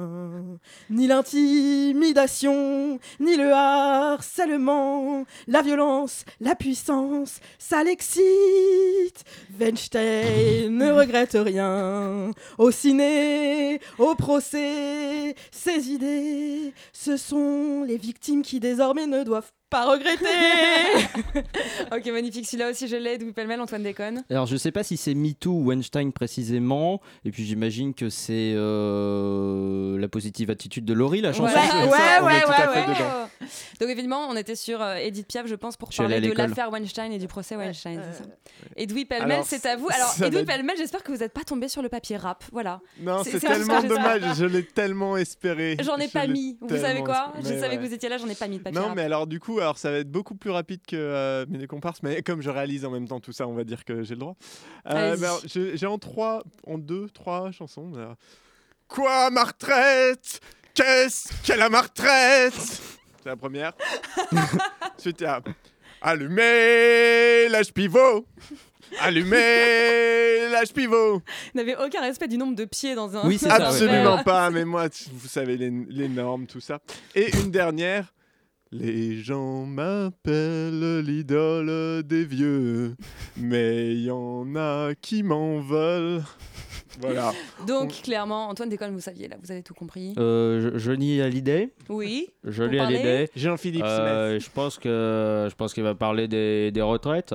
[0.90, 9.24] Ni l'intimidation, ni le harcèlement, la violence, la puissance, ça l'excite.
[9.60, 12.32] Weinstein ne regrette rien.
[12.58, 19.86] Au ciné, au procès, ses idées, ce sont les victimes qui désormais ne doivent pas
[19.92, 20.26] regretter.
[21.92, 22.46] ok, magnifique.
[22.48, 23.18] Celui-là aussi, je l'ai.
[23.18, 24.24] D'où pêle-mêle, Antoine Déconne.
[24.30, 28.54] Alors je sais pas si c'est MeToo ou Weinstein précisément, et puis j'imagine que c'est
[28.56, 31.44] euh, la positive attitude de Laurie, la chanson.
[31.44, 32.96] Ouais, ouais, ça, on ouais, est tout à ouais, fait ouais.
[32.96, 33.30] dedans.
[33.80, 36.72] Donc évidemment, on était sur euh, Edith Piaf, je pense, pour Je parler de l'affaire
[36.72, 38.02] Weinstein et du procès Weinstein.
[38.14, 38.24] ça.
[38.78, 39.88] Edoui Pellemel, c'est à vous.
[39.90, 42.44] Alors, Edoui Pellemel, j'espère que vous n'êtes pas tombé sur le papier rap.
[42.52, 42.82] Voilà.
[43.02, 45.78] Non, C'est- tellement dommage, je l'ai tellement espéré.
[45.82, 46.58] J'en ai Je pas mis.
[46.62, 47.34] Vous savez quoi?
[47.38, 47.56] espéré.
[47.56, 48.96] Je savais que vous étiez là, j'en ai pas mis de papier Non, rap.
[48.96, 52.02] mais alors du coup, alors ça va être beaucoup plus rapide que euh, mes comparses,
[52.04, 54.20] mais comme je réalise en même temps tout ça, on va dire que j'ai le
[54.20, 54.36] droit.
[54.88, 57.92] Euh, j'ai en trois, en deux, trois chansons.
[58.88, 60.42] Quoi, ma retraite?
[60.74, 62.54] Qu'est-ce qu'elle a ma retraite?
[62.54, 63.74] C'est la première.
[64.98, 65.42] Ensuite, il y a
[66.02, 68.26] Allumez l'âge pivot
[69.00, 71.22] Allumez l'âge pivot Vous
[71.54, 73.28] n'avez aucun respect du nombre de pieds dans un.
[73.28, 73.68] Oui, c'est dans ça, ouais.
[73.68, 76.80] Absolument pas, mais moi, vous savez, les, les normes, tout ça.
[77.16, 78.14] Et une dernière.
[78.72, 82.96] Les gens m'appellent l'idole des vieux,
[83.36, 86.22] mais il y en a qui m'en veulent.
[87.02, 87.32] Voilà.
[87.66, 90.14] Donc, clairement, Antoine Déconne, vous saviez, là, vous avez tout compris.
[90.20, 91.70] Euh, je- Johnny Hallyday.
[91.88, 92.28] Oui.
[92.44, 93.30] Johnny Hallyday.
[93.36, 97.34] Jean-Philippe Euh, je pense que je pense qu'il va parler des, des retraites.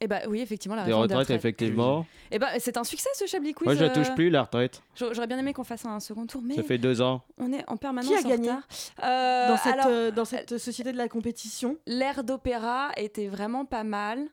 [0.00, 2.04] Eh bah oui, effectivement, la Des réforme retraites, effectivement.
[2.30, 3.64] Eh bah, c'est un succès ce Chablis Quiz.
[3.64, 4.82] Moi, je la euh, touche plus, la retraite.
[4.94, 7.22] j'a- J'aurais bien aimé qu'on fasse un second tour, mais Ça fait deux ans.
[7.38, 8.62] on est en permanence Qui a gagné retard.
[9.04, 11.78] Euh, dans, cette, alors, euh, dans cette société de la compétition?
[11.86, 14.26] l'air d'opéra était vraiment pas mal.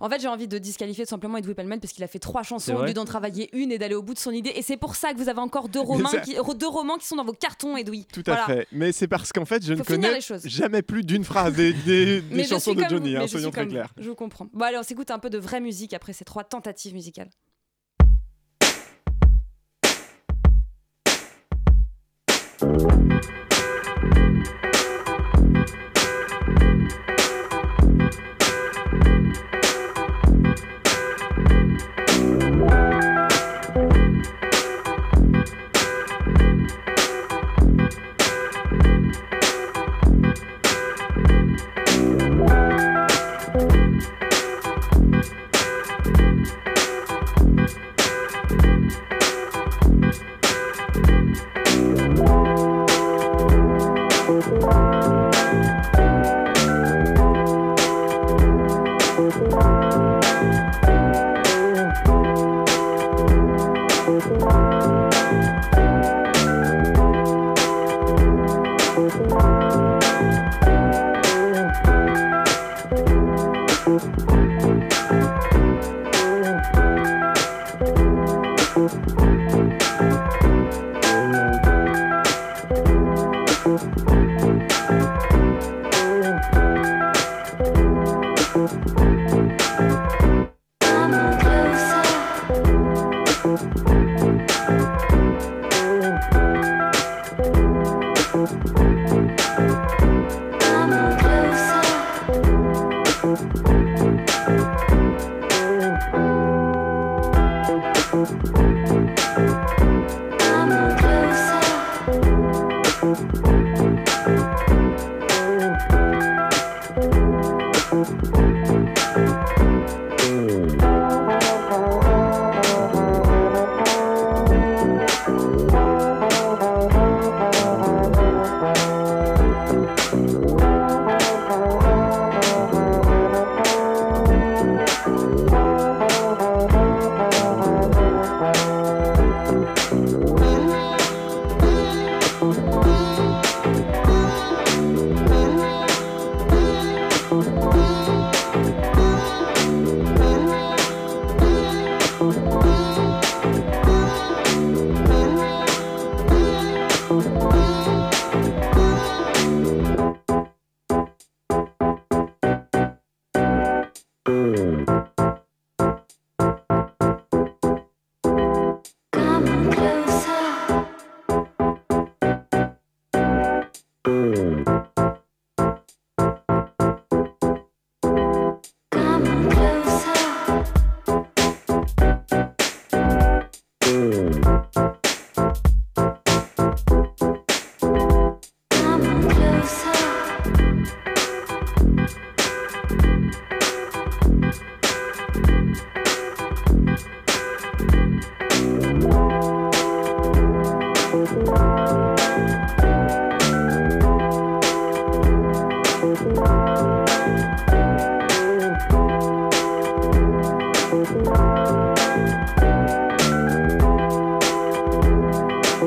[0.00, 2.42] En fait, j'ai envie de disqualifier tout simplement Edoui Pelleman parce qu'il a fait trois
[2.42, 4.52] chansons au lieu d'en travailler une et d'aller au bout de son idée.
[4.54, 7.16] Et c'est pour ça que vous avez encore deux romans, qui, deux romans qui sont
[7.16, 8.06] dans vos cartons, Edoui.
[8.12, 8.46] Tout à Voilà.
[8.46, 8.66] fait.
[8.72, 12.22] Mais c'est parce qu'en fait, je ne Faut connais jamais plus d'une phrase des, des-
[12.48, 13.92] chansons de Johnny, vous, hein, soyons très clairs.
[13.98, 14.46] Je vous comprends.
[14.52, 17.30] Bon, allez, on s'écoute un peu de vraie musique après ces trois tentatives musicales.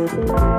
[0.06, 0.53] Ce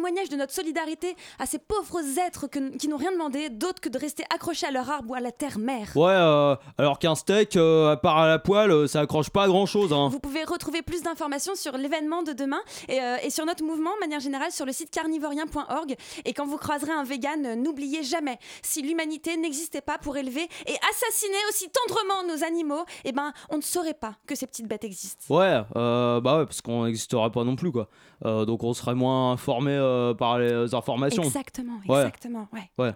[0.00, 3.90] témoignage de notre solidarité à ces pauvres êtres que- qui n'ont rien demandé d'autre que
[3.90, 5.88] de rester accrochés à leur arbre ou à la terre-mère.
[5.94, 9.42] Ouais, euh, alors qu'un steak, euh, à part à la poêle, euh, ça accroche pas
[9.44, 9.92] à grand chose.
[9.92, 10.08] Hein.
[10.10, 13.90] Vous pouvez retrouver plus d'informations sur l'événement de demain et, euh, et sur notre mouvement,
[13.96, 15.94] de manière générale, sur le site carnivorien.org.
[16.24, 20.74] Et quand vous croiserez un vegan, n'oubliez jamais, si l'humanité n'existait pas pour élever et
[20.90, 24.84] assassiner aussi tendrement nos animaux, eh ben, on ne saurait pas que ces petites bêtes
[24.84, 25.22] existent.
[25.34, 27.88] Ouais, bah ouais, parce qu'on n'existerait pas non plus, quoi.
[28.24, 31.22] Donc on serait moins informé euh, par les informations.
[31.22, 32.70] Exactement, exactement, ouais.
[32.78, 32.92] Ouais.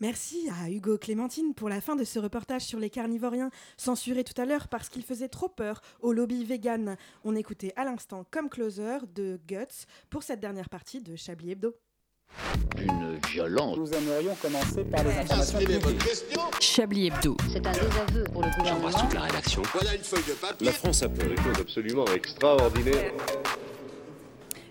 [0.00, 4.40] Merci à Hugo Clémentine pour la fin de ce reportage sur les carnivoriens, censuré tout
[4.40, 6.96] à l'heure parce qu'il faisait trop peur au lobby vegan.
[7.24, 11.74] On écoutait à l'instant comme closer de Guts pour cette dernière partie de Chablis Hebdo.
[12.76, 13.76] Une violence.
[13.76, 16.02] Nous aimerions commencer par les informations publiques.
[16.60, 17.36] Chablis Hebdo.
[17.50, 19.08] C'est un désaveu pour le gouvernement.
[19.14, 19.62] la rédaction.
[19.72, 20.66] Voilà une feuille de papier.
[20.66, 23.12] La France a fait des choses absolument extraordinaires.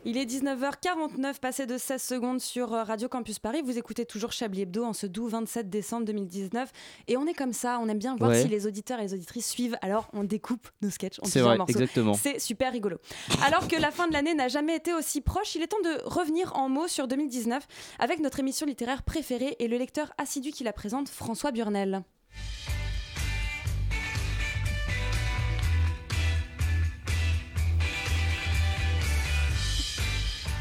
[0.05, 3.61] Il est 19h49, passé de 16 secondes sur euh, Radio Campus Paris.
[3.63, 6.71] Vous écoutez toujours Chablis Hebdo en ce doux 27 décembre 2019.
[7.07, 8.41] Et on est comme ça, on aime bien voir Ouais.
[8.41, 9.77] si les auditeurs et les auditrices suivent.
[9.81, 11.71] Alors on découpe nos sketchs en plusieurs morceaux.
[11.73, 12.13] exactement.
[12.13, 12.97] C'est super rigolo.
[13.45, 16.01] Alors que la fin de l'année n'a jamais été aussi proche, il est temps de
[16.05, 17.67] revenir en mots sur 2019
[17.99, 22.03] avec notre émission littéraire préférée et le lecteur assidu qui la présente, François Burnel.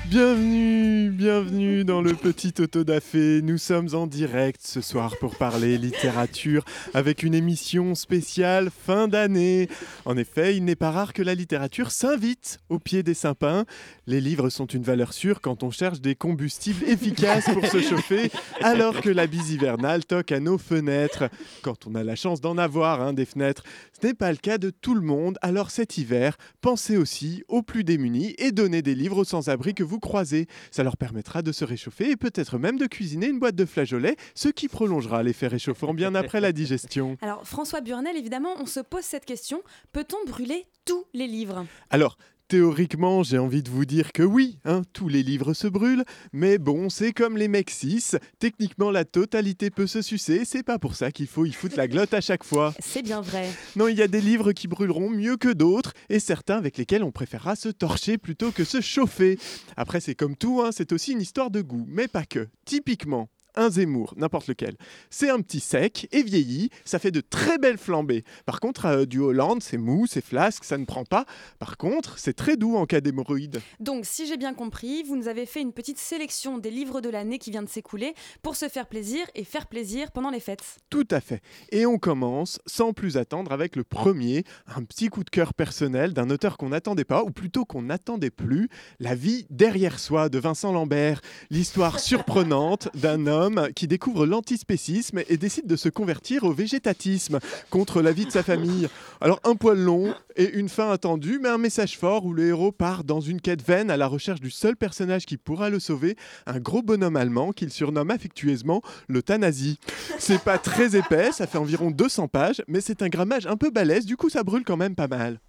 [0.09, 3.42] Bienvenue, bienvenue dans le petit autodafé.
[3.42, 9.68] Nous sommes en direct ce soir pour parler littérature avec une émission spéciale fin d'année.
[10.04, 13.64] En effet, il n'est pas rare que la littérature s'invite au pied des sapins.
[14.07, 18.30] Les livres sont une valeur sûre quand on cherche des combustibles efficaces pour se chauffer,
[18.62, 21.28] alors que la bise hivernale toque à nos fenêtres.
[21.62, 23.64] Quand on a la chance d'en avoir des fenêtres,
[24.00, 25.36] ce n'est pas le cas de tout le monde.
[25.42, 29.82] Alors cet hiver, pensez aussi aux plus démunis et donnez des livres aux sans-abri que
[29.82, 30.47] vous croisez.
[30.70, 34.16] Ça leur permettra de se réchauffer et peut-être même de cuisiner une boîte de flageolets,
[34.34, 37.16] ce qui prolongera l'effet réchauffant bien après la digestion.
[37.22, 41.66] Alors François Burnel, évidemment, on se pose cette question, peut-on brûler tous les livres?
[41.90, 42.16] Alors,
[42.49, 46.59] théoriquement, j'ai envie de vous dire que oui, hein, tous les livres se brûlent, mais
[46.59, 50.94] bon, c'est comme les mecs 6, techniquement la totalité peut se sucer, c'est pas pour
[50.94, 52.74] ça qu'il faut y foutre la glotte à chaque fois.
[52.78, 53.49] C'est bien vrai.
[53.74, 57.03] Non, il y a des livres qui brûleront mieux que d'autres, et certains avec lesquels
[57.03, 59.38] on préférera se torcher plutôt que se chauffer.
[59.76, 62.49] Après, c'est comme tout, hein, c'est aussi une histoire de goût, mais pas que.
[62.64, 64.76] Typiquement, un Zemmour, n'importe lequel.
[65.11, 68.24] C'est un petit sec et vieilli, ça fait de très belles flambées.
[68.44, 71.24] Par contre, euh, du Hollande, c'est mou, c'est flasque, ça ne prend pas.
[71.59, 73.61] Par contre, c'est très doux en cas d'hémorroïdes.
[73.80, 77.09] Donc, si j'ai bien compris, vous nous avez fait une petite sélection des livres de
[77.09, 80.64] l'année qui vient de s'écouler pour se faire plaisir et faire plaisir pendant les fêtes.
[80.90, 81.40] Tout à fait.
[81.70, 84.44] Et on commence sans plus attendre avec le premier,
[84.74, 88.30] un petit coup de cœur personnel d'un auteur qu'on n'attendait pas, ou plutôt qu'on n'attendait
[88.30, 88.68] plus,
[89.00, 91.20] La vie derrière soi de Vincent Lambert.
[91.50, 97.38] L'histoire surprenante d'un homme qui découvre l'antispécisme et décide de se convertir au végétatisme
[97.70, 98.88] contre la vie de sa famille.
[99.20, 102.72] Alors un poil long et une fin attendue, mais un message fort où le héros
[102.72, 106.16] part dans une quête vaine à la recherche du seul personnage qui pourra le sauver,
[106.47, 109.78] un gros bonhomme allemand qu'il surnomme affectueusement l'euthanasie.
[110.18, 113.70] C'est pas très épais, ça fait environ 200 pages, mais c'est un grammage un peu
[113.70, 115.40] balèze, du coup ça brûle quand même pas mal.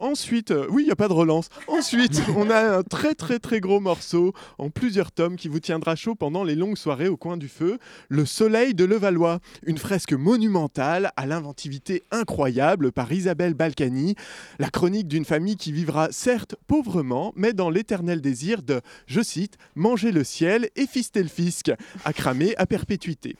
[0.00, 1.48] Ensuite, euh, oui, il n'y a pas de relance.
[1.66, 5.96] Ensuite, on a un très très très gros morceau en plusieurs tomes qui vous tiendra
[5.96, 7.78] chaud pendant les longues soirées au coin du feu.
[8.08, 14.14] Le Soleil de Levallois, une fresque monumentale à l'inventivité incroyable par Isabelle Balkany.
[14.58, 19.58] La chronique d'une famille qui vivra certes pauvrement, mais dans l'éternel désir de, je cite,
[19.74, 21.72] manger le ciel et fister le fisc,
[22.04, 23.36] à cramer à perpétuité.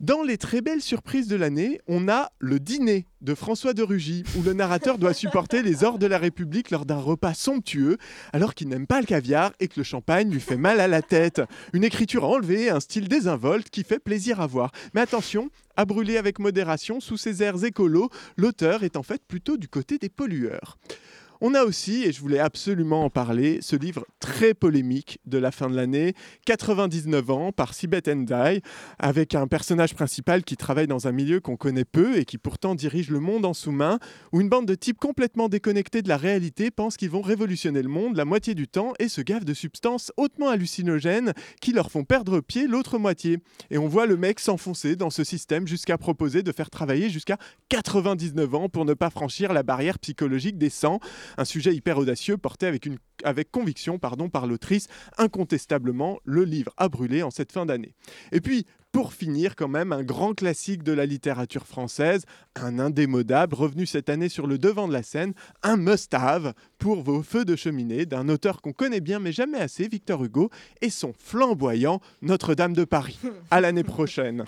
[0.00, 4.24] Dans les très belles surprises de l'année, on a le dîner de François de Rugy,
[4.36, 7.96] où le narrateur doit supporter les ordres de la République lors d'un repas somptueux,
[8.34, 11.00] alors qu'il n'aime pas le caviar et que le champagne lui fait mal à la
[11.00, 11.40] tête.
[11.72, 14.70] Une écriture enlevée, un style désinvolte qui fait plaisir à voir.
[14.94, 19.56] Mais attention, à brûler avec modération, sous ses airs écolos, l'auteur est en fait plutôt
[19.56, 20.76] du côté des pollueurs.
[21.40, 25.50] On a aussi, et je voulais absolument en parler, ce livre très polémique de la
[25.50, 26.14] fin de l'année,
[26.46, 28.62] 99 ans, par Sibeth Ndiaye,
[28.98, 32.74] avec un personnage principal qui travaille dans un milieu qu'on connaît peu et qui pourtant
[32.74, 33.98] dirige le monde en sous-main,
[34.32, 37.88] où une bande de types complètement déconnectés de la réalité pensent qu'ils vont révolutionner le
[37.88, 42.04] monde la moitié du temps et se gavent de substances hautement hallucinogènes qui leur font
[42.04, 43.38] perdre pied l'autre moitié.
[43.70, 47.36] Et on voit le mec s'enfoncer dans ce système jusqu'à proposer de faire travailler jusqu'à
[47.68, 51.00] 99 ans pour ne pas franchir la barrière psychologique des 100
[51.38, 57.22] un sujet hyper audacieux porté avec, conviction pardon, par l'autrice, incontestablement le livre à brûler
[57.22, 57.94] en cette fin d'année.
[58.32, 62.24] Et puis, pour finir, quand même, un grand classique de la littérature française,
[62.54, 67.22] un indémodable revenu cette année sur le devant de la scène, un must-have pour vos
[67.22, 70.50] feux de cheminée d'un auteur qu'on connaît bien mais jamais assez, Victor Hugo,
[70.80, 73.18] et son flamboyant Notre-Dame de Paris.
[73.50, 74.46] À l'année prochaine.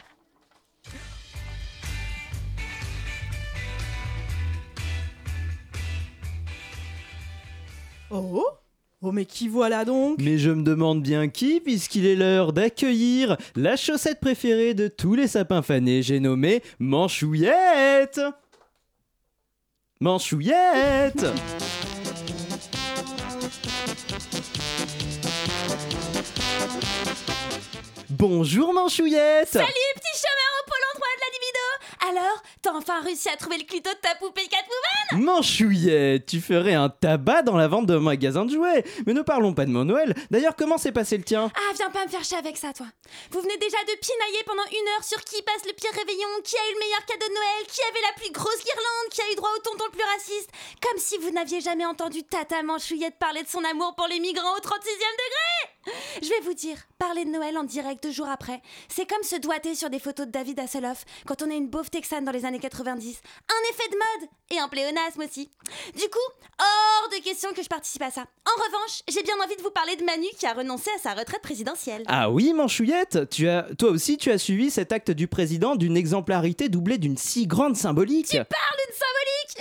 [8.11, 8.47] Oh
[9.01, 10.19] Oh mais qui voilà donc?
[10.21, 15.15] Mais je me demande bien qui, puisqu'il est l'heure d'accueillir la chaussette préférée de tous
[15.15, 18.21] les sapins fanés, j'ai nommé Manchouillette.
[20.01, 21.27] Manchouillette.
[28.11, 29.49] Bonjour Manchouillette.
[29.49, 32.21] Salut petit chômeur au pôle endroit de la libido.
[32.21, 36.75] Alors, t'as enfin réussi à trouver le clito de ta poupée Catwoman Manchouillette, tu ferais
[36.75, 38.85] un tabac dans la vente d'un magasin de jouets.
[39.07, 40.15] Mais ne parlons pas de mon Noël.
[40.31, 41.51] D'ailleurs, comment s'est passé le tien?
[41.55, 42.87] Ah, viens pas me faire chier avec ça, toi
[43.31, 46.57] Vous venez déjà de pinailler pendant une heure sur qui passe le pire réveillon, qui
[46.57, 49.33] a eu le meilleur cadeau de Noël, qui avait la plus grosse guirlande, qui a
[49.33, 50.51] eu droit au tonton le plus raciste.
[50.83, 54.55] Comme si vous n'aviez jamais entendu Tata Manchouillette parler de son amour pour les migrants
[54.57, 55.93] au 36e degré
[56.23, 59.37] Je vais vous dire, parler de Noël en direct deux jours après, c'est comme se
[59.37, 62.45] doiter sur des photos de David Hasselhoff quand on est une beauf texane dans les
[62.49, 63.21] années 90.
[63.49, 65.51] Un effet de mode et un pléonasme aussi.
[65.95, 66.29] Du coup,
[66.59, 68.23] hors de question que je participe à ça.
[68.23, 71.15] En revanche, j'ai bien envie de vous parler de Manu qui a renoncé à sa
[71.15, 72.03] retraite présidentielle.
[72.07, 75.97] Ah oui, Manchouillette, tu as, toi aussi tu as suivi cet acte du président d'une
[75.97, 78.27] exemplarité doublée d'une si grande symbolique.
[78.27, 79.19] Tu parles d'une symbolique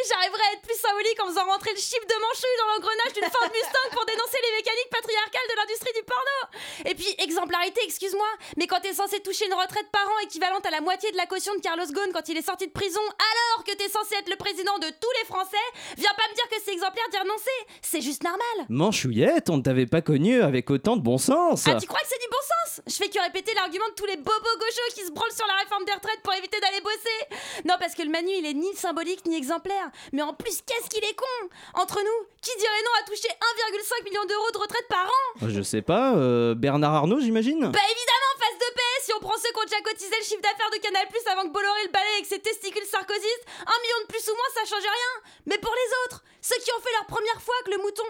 [0.08, 3.30] J'arriverai à être plus symbolique en faisant rentrer le chiffre de Manchouille dans l'engrenage d'une
[3.32, 6.38] Ford Mustang pour dénoncer les mécaniques patriarcales de l'industrie du porno.
[6.86, 8.28] Et puis, exemplarité, excuse-moi,
[8.58, 11.26] mais quand t'es censé toucher une retraite par an équivalente à la moitié de la
[11.26, 14.30] caution de Carlos Ghosn quand il est sorti de prison, alors que t'es censé être
[14.30, 15.66] le président de tous les Français,
[15.98, 17.58] viens pas me dire que c'est exemplaire d'y renoncer.
[17.82, 18.68] C'est juste normal.
[18.70, 21.66] Manchouillette, on ne t'avait pas connu avec autant de bon sens.
[21.66, 22.82] Ah, tu crois que c'est du bon sens?
[22.86, 25.56] Je fais que répéter l'argument de tous les bobos gauchos qui se branlent sur la
[25.64, 27.20] réforme des retraites pour éviter d'aller bosser.
[27.66, 29.90] Non, parce que le Manu, il est ni symbolique ni exemplaire.
[30.14, 31.36] Mais en plus, qu'est-ce qu'il est con?
[31.82, 35.48] Entre nous, qui dirait non à toucher 1,5 million d'euros de retraite par an?
[35.50, 37.60] Je sais pas, euh, Bernard Arnault, j'imagine?
[37.62, 40.42] Bah évidemment, face de paix Si on prend ceux qui ont déjà cotisé le chiffre
[40.42, 44.00] d'affaires de Canal Plus avant que Bolloré le balai avec ses testicules sarkozystes, un million
[44.04, 45.14] de plus ou moins, ça change rien.
[45.46, 48.04] Mais pour les autres, ceux qui ont fait leur première fois que le mouton.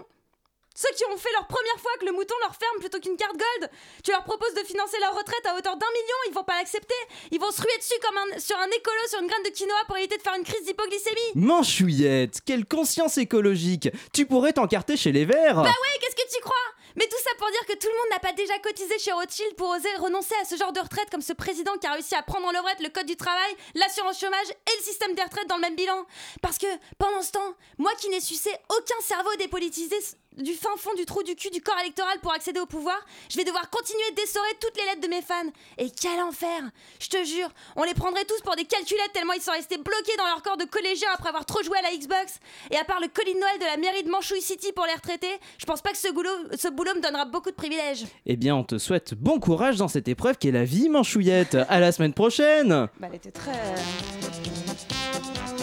[0.77, 3.35] Ceux qui ont fait leur première fois que le mouton leur ferme plutôt qu'une carte
[3.35, 3.71] gold,
[4.03, 6.93] tu leur proposes de financer leur retraite à hauteur d'un million, ils vont pas l'accepter.
[7.31, 9.85] Ils vont se ruer dessus comme un, sur un écolo sur une graine de quinoa
[9.87, 11.31] pour éviter de faire une crise d'hypoglycémie.
[11.33, 16.41] Manchouillette, quelle conscience écologique Tu pourrais t'encarter chez les Verts Bah ouais, qu'est-ce que tu
[16.41, 16.55] crois?
[16.97, 19.55] Mais tout ça pour dire que tout le monde n'a pas déjà cotisé chez Rothschild
[19.55, 22.23] pour oser renoncer à ce genre de retraite comme ce président qui a réussi à
[22.23, 25.57] prendre en levrette le code du travail, l'assurance chômage et le système des retraites dans
[25.57, 26.07] le même bilan.
[26.41, 26.65] Parce que
[26.97, 29.95] pendant ce temps, moi qui n'ai sucé aucun cerveau dépolitisé
[30.37, 32.97] du fin fond du trou du cul du corps électoral pour accéder au pouvoir,
[33.29, 35.51] je vais devoir continuer d'essorer toutes les lettres de mes fans.
[35.77, 36.61] Et quel enfer
[36.99, 40.15] Je te jure, on les prendrait tous pour des calculettes tellement ils sont restés bloqués
[40.17, 42.39] dans leur corps de collégiens après avoir trop joué à la Xbox.
[42.71, 44.93] Et à part le colis de Noël de la mairie de Manchouille City pour les
[44.93, 48.05] retraités, je pense pas que ce boulot, ce boulot me donnera beaucoup de privilèges.
[48.25, 51.57] Eh bien, on te souhaite bon courage dans cette épreuve qui est la vie, Manchouillette.
[51.69, 52.87] À la semaine prochaine.
[52.99, 53.75] Bah, elle était très.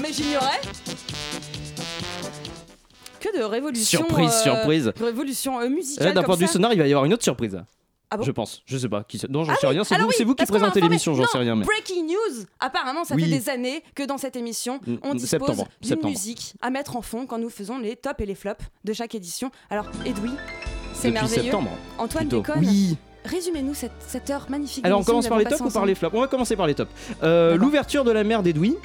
[0.01, 0.61] Mais j'ignorais.
[3.25, 4.01] Que de révolution.
[4.01, 4.93] Surprise, euh, surprise.
[5.01, 6.13] Révolution euh, musicale.
[6.15, 6.53] D'un point de vue ça.
[6.55, 7.59] sonore, il va y avoir une autre surprise.
[8.11, 8.63] Ah bon je pense.
[8.67, 9.03] Je sais pas.
[9.03, 9.85] Qui Non, j'en Ah sais oui, rien.
[9.85, 11.57] C'est alors vous, oui, vous qui présentez l'émission, j'en sais rien.
[11.57, 11.65] Mais...
[11.65, 13.25] Breaking news Apparemment, ça Oui.
[13.25, 16.97] fait des années que dans cette émission, Mm, on mm, dispose d'une musique à mettre
[16.97, 19.51] en fond quand nous faisons les tops et les flops de chaque édition.
[19.71, 20.31] Alors, Edoui,
[20.93, 21.43] c'est merveilleux.
[21.45, 22.43] septembre, Antoine plutôt.
[22.43, 22.97] Déconne, Oui.
[23.25, 24.85] Résumez-nous cette, cette heure magnifique.
[24.85, 26.15] Alors on commence par les tops ou par les flops?
[26.15, 26.91] On va commencer par les tops.
[27.23, 28.77] Euh, L'ouverture de la mer d'Edoui.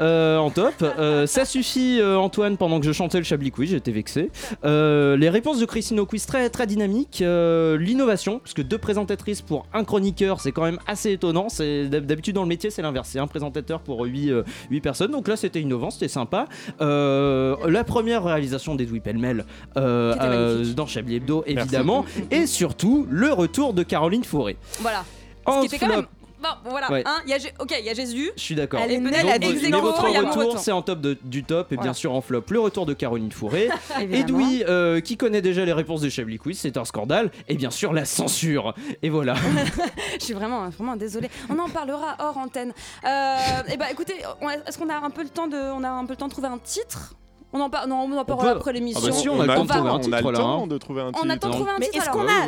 [0.00, 0.74] euh, en top.
[0.82, 4.30] Euh, ça suffit euh, Antoine pendant que je chantais le Chablis Quiz, j'étais vexé.
[4.64, 7.22] Euh, les réponses de Christine au quiz très très dynamiques.
[7.22, 11.46] Euh, L'innovation, parce que deux présentatrices pour un chroniqueur, c'est quand même assez étonnant.
[11.58, 14.44] D'habitude dans le métier c'est l'inverse, c'est un présentateur pour 8,
[14.82, 15.12] personnes.
[15.12, 16.46] Donc là c'était innovant, c'était sympa.
[16.82, 19.44] Euh, la première réalisation d'Edoui Pellemel
[19.76, 22.04] euh, euh, dans Chablis Hebdo évidemment.
[22.30, 24.56] Et surtout le retour de Caroline Fourré.
[24.80, 25.04] Voilà.
[25.44, 25.96] En Ce qui était quand flop.
[26.02, 26.06] même.
[26.38, 26.92] Bon, voilà.
[26.92, 27.02] Ouais.
[27.06, 28.30] hein, il y a Jé- ok, il y a Jésus.
[28.36, 28.78] Je suis d'accord.
[28.84, 30.42] Elle est Donc, elle a votre- des mais votre enfants, il y a mon retour,
[30.44, 30.58] retour.
[30.60, 31.94] c'est en top de- du top et bien Voilà.
[31.94, 33.70] sûr en flop le retour de Caroline Fourré.
[34.00, 34.38] Évidemment.
[34.40, 37.30] Edoui, euh, qui connaît déjà les réponses de Chablis Quiz, c'est un scandale.
[37.48, 38.74] Et bien sûr la censure.
[39.02, 39.34] Et voilà.
[40.20, 41.30] Je suis vraiment, vraiment désolée.
[41.48, 42.74] On en parlera hors antenne.
[43.04, 43.36] Euh,
[43.72, 45.88] et bah écoutez, on a- est-ce qu'on a un peu le temps de, on a
[45.88, 47.14] un peu le temps de trouver un titre?
[47.56, 49.00] On en, par- non, on en après l'émission.
[49.04, 50.38] Ah bah si, on a le temps de trouver un on a titre, le là,
[50.38, 50.66] temps hein.
[50.66, 51.24] de trouver un On titre.
[51.30, 51.96] a le temps de trouver un Mais titre.
[52.02, 52.46] est-ce qu'on a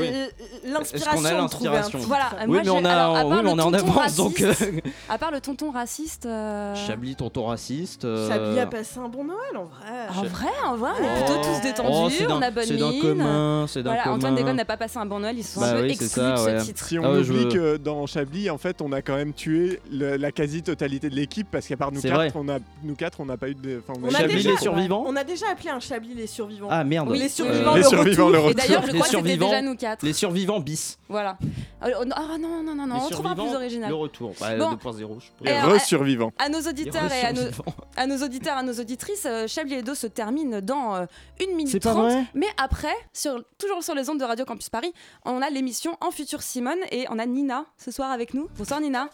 [0.64, 2.08] l'inspiration de trouver un l'inspiration titre?
[2.08, 3.70] Voilà, Oui, moi, mais on a, alors, à oui, part mais le on est en
[3.72, 4.40] tonton avance donc.
[4.40, 4.72] euh, raciste,
[5.08, 6.26] À part le tonton raciste.
[6.26, 8.04] euh, Chablis, tonton raciste.
[8.04, 10.08] euh, Chablis a passé un bon Noël en vrai.
[10.18, 12.76] En vrai, en vrai, on est plutôt tous détendus, Oh, c'est on a bonne c'est
[12.76, 13.00] d'un mine.
[13.02, 14.34] commun, c'est d'un Voilà, Antoine.
[14.34, 16.84] Déconne n'a pas passé un bon Noël, ils sont Bah exclus de ce titre.
[16.84, 20.32] Si on Ah oublie que dans Chablis, en fait, on a quand même tué la
[20.32, 23.48] quasi-totalité de l'équipe parce qu'à part nous quatre, on a, nous quatre, on n'a pas
[23.48, 23.82] eu de.
[23.88, 24.56] On a Chablis déjà- les
[24.98, 26.68] survivants On a déjà appelé un Chablis les survivants.
[26.70, 27.10] Ah merde.
[27.12, 28.44] Les Euh, survivants, Les le survivants, retour.
[28.46, 29.48] le Et d'ailleurs, je Les crois que c'était survivants.
[29.48, 30.02] déjà nous quatre.
[30.04, 30.98] Les survivants bis.
[31.08, 31.38] Voilà.
[31.84, 33.88] Euh, oh, Ah non, non, non, non, les on trouvera plus original.
[33.90, 34.34] Le retour.
[34.40, 34.70] Bah, Bon.
[34.72, 35.52] 2.0, je Et pourrais.
[35.56, 36.32] alors, Re-survivants.
[36.38, 37.64] À nos auditeurs Les et à nos, survivants.
[37.96, 41.04] à nos auditeurs, à nos auditrices, euh, Chablis Hebdo se termine dans euh,
[41.40, 42.04] 1 minute C'est pas 30.
[42.12, 44.92] vrai mais après, sur, toujours sur les ondes de Radio Campus Paris,
[45.24, 48.48] on a l'émission En Futur Simone et on a Nina ce soir avec nous.
[48.58, 49.08] Bonsoir Nina.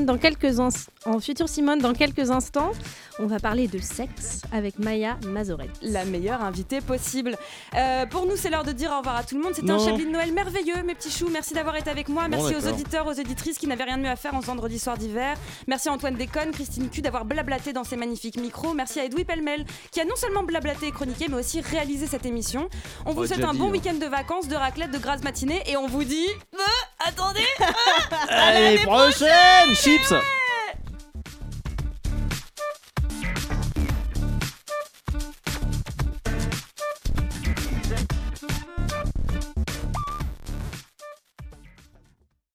[0.00, 0.70] Dans quelques ins-
[1.06, 2.72] en futur Simone, dans quelques instants,
[3.18, 5.68] on va parler de sexe avec Maya Mazoret.
[5.82, 7.36] La meilleure invitée possible.
[7.74, 9.54] Euh, pour nous, c'est l'heure de dire au revoir à tout le monde.
[9.54, 9.78] C'était un.
[9.78, 11.28] Chablis de Noël merveilleux, mes petits choux.
[11.30, 12.24] Merci d'avoir été avec moi.
[12.24, 14.46] Bon, Merci aux auditeurs, aux auditrices qui n'avaient rien de mieux à faire en ce
[14.46, 15.36] vendredi soir d'hiver.
[15.68, 18.72] Merci à Antoine Déconne, Christine Q d'avoir blablaté dans ces magnifiques micros.
[18.74, 22.26] Merci à Edoui Pellemel qui a non seulement blablaté et chroniqué, mais aussi réalisé cette
[22.26, 22.68] émission.
[23.06, 23.72] On vous souhaite un dit, bon hein.
[23.72, 26.28] week-end de vacances, de raclette, de grasse matinée et on vous dit.
[26.54, 26.58] Euh,
[27.06, 27.46] attendez
[28.28, 30.14] Allez, prochaine Chips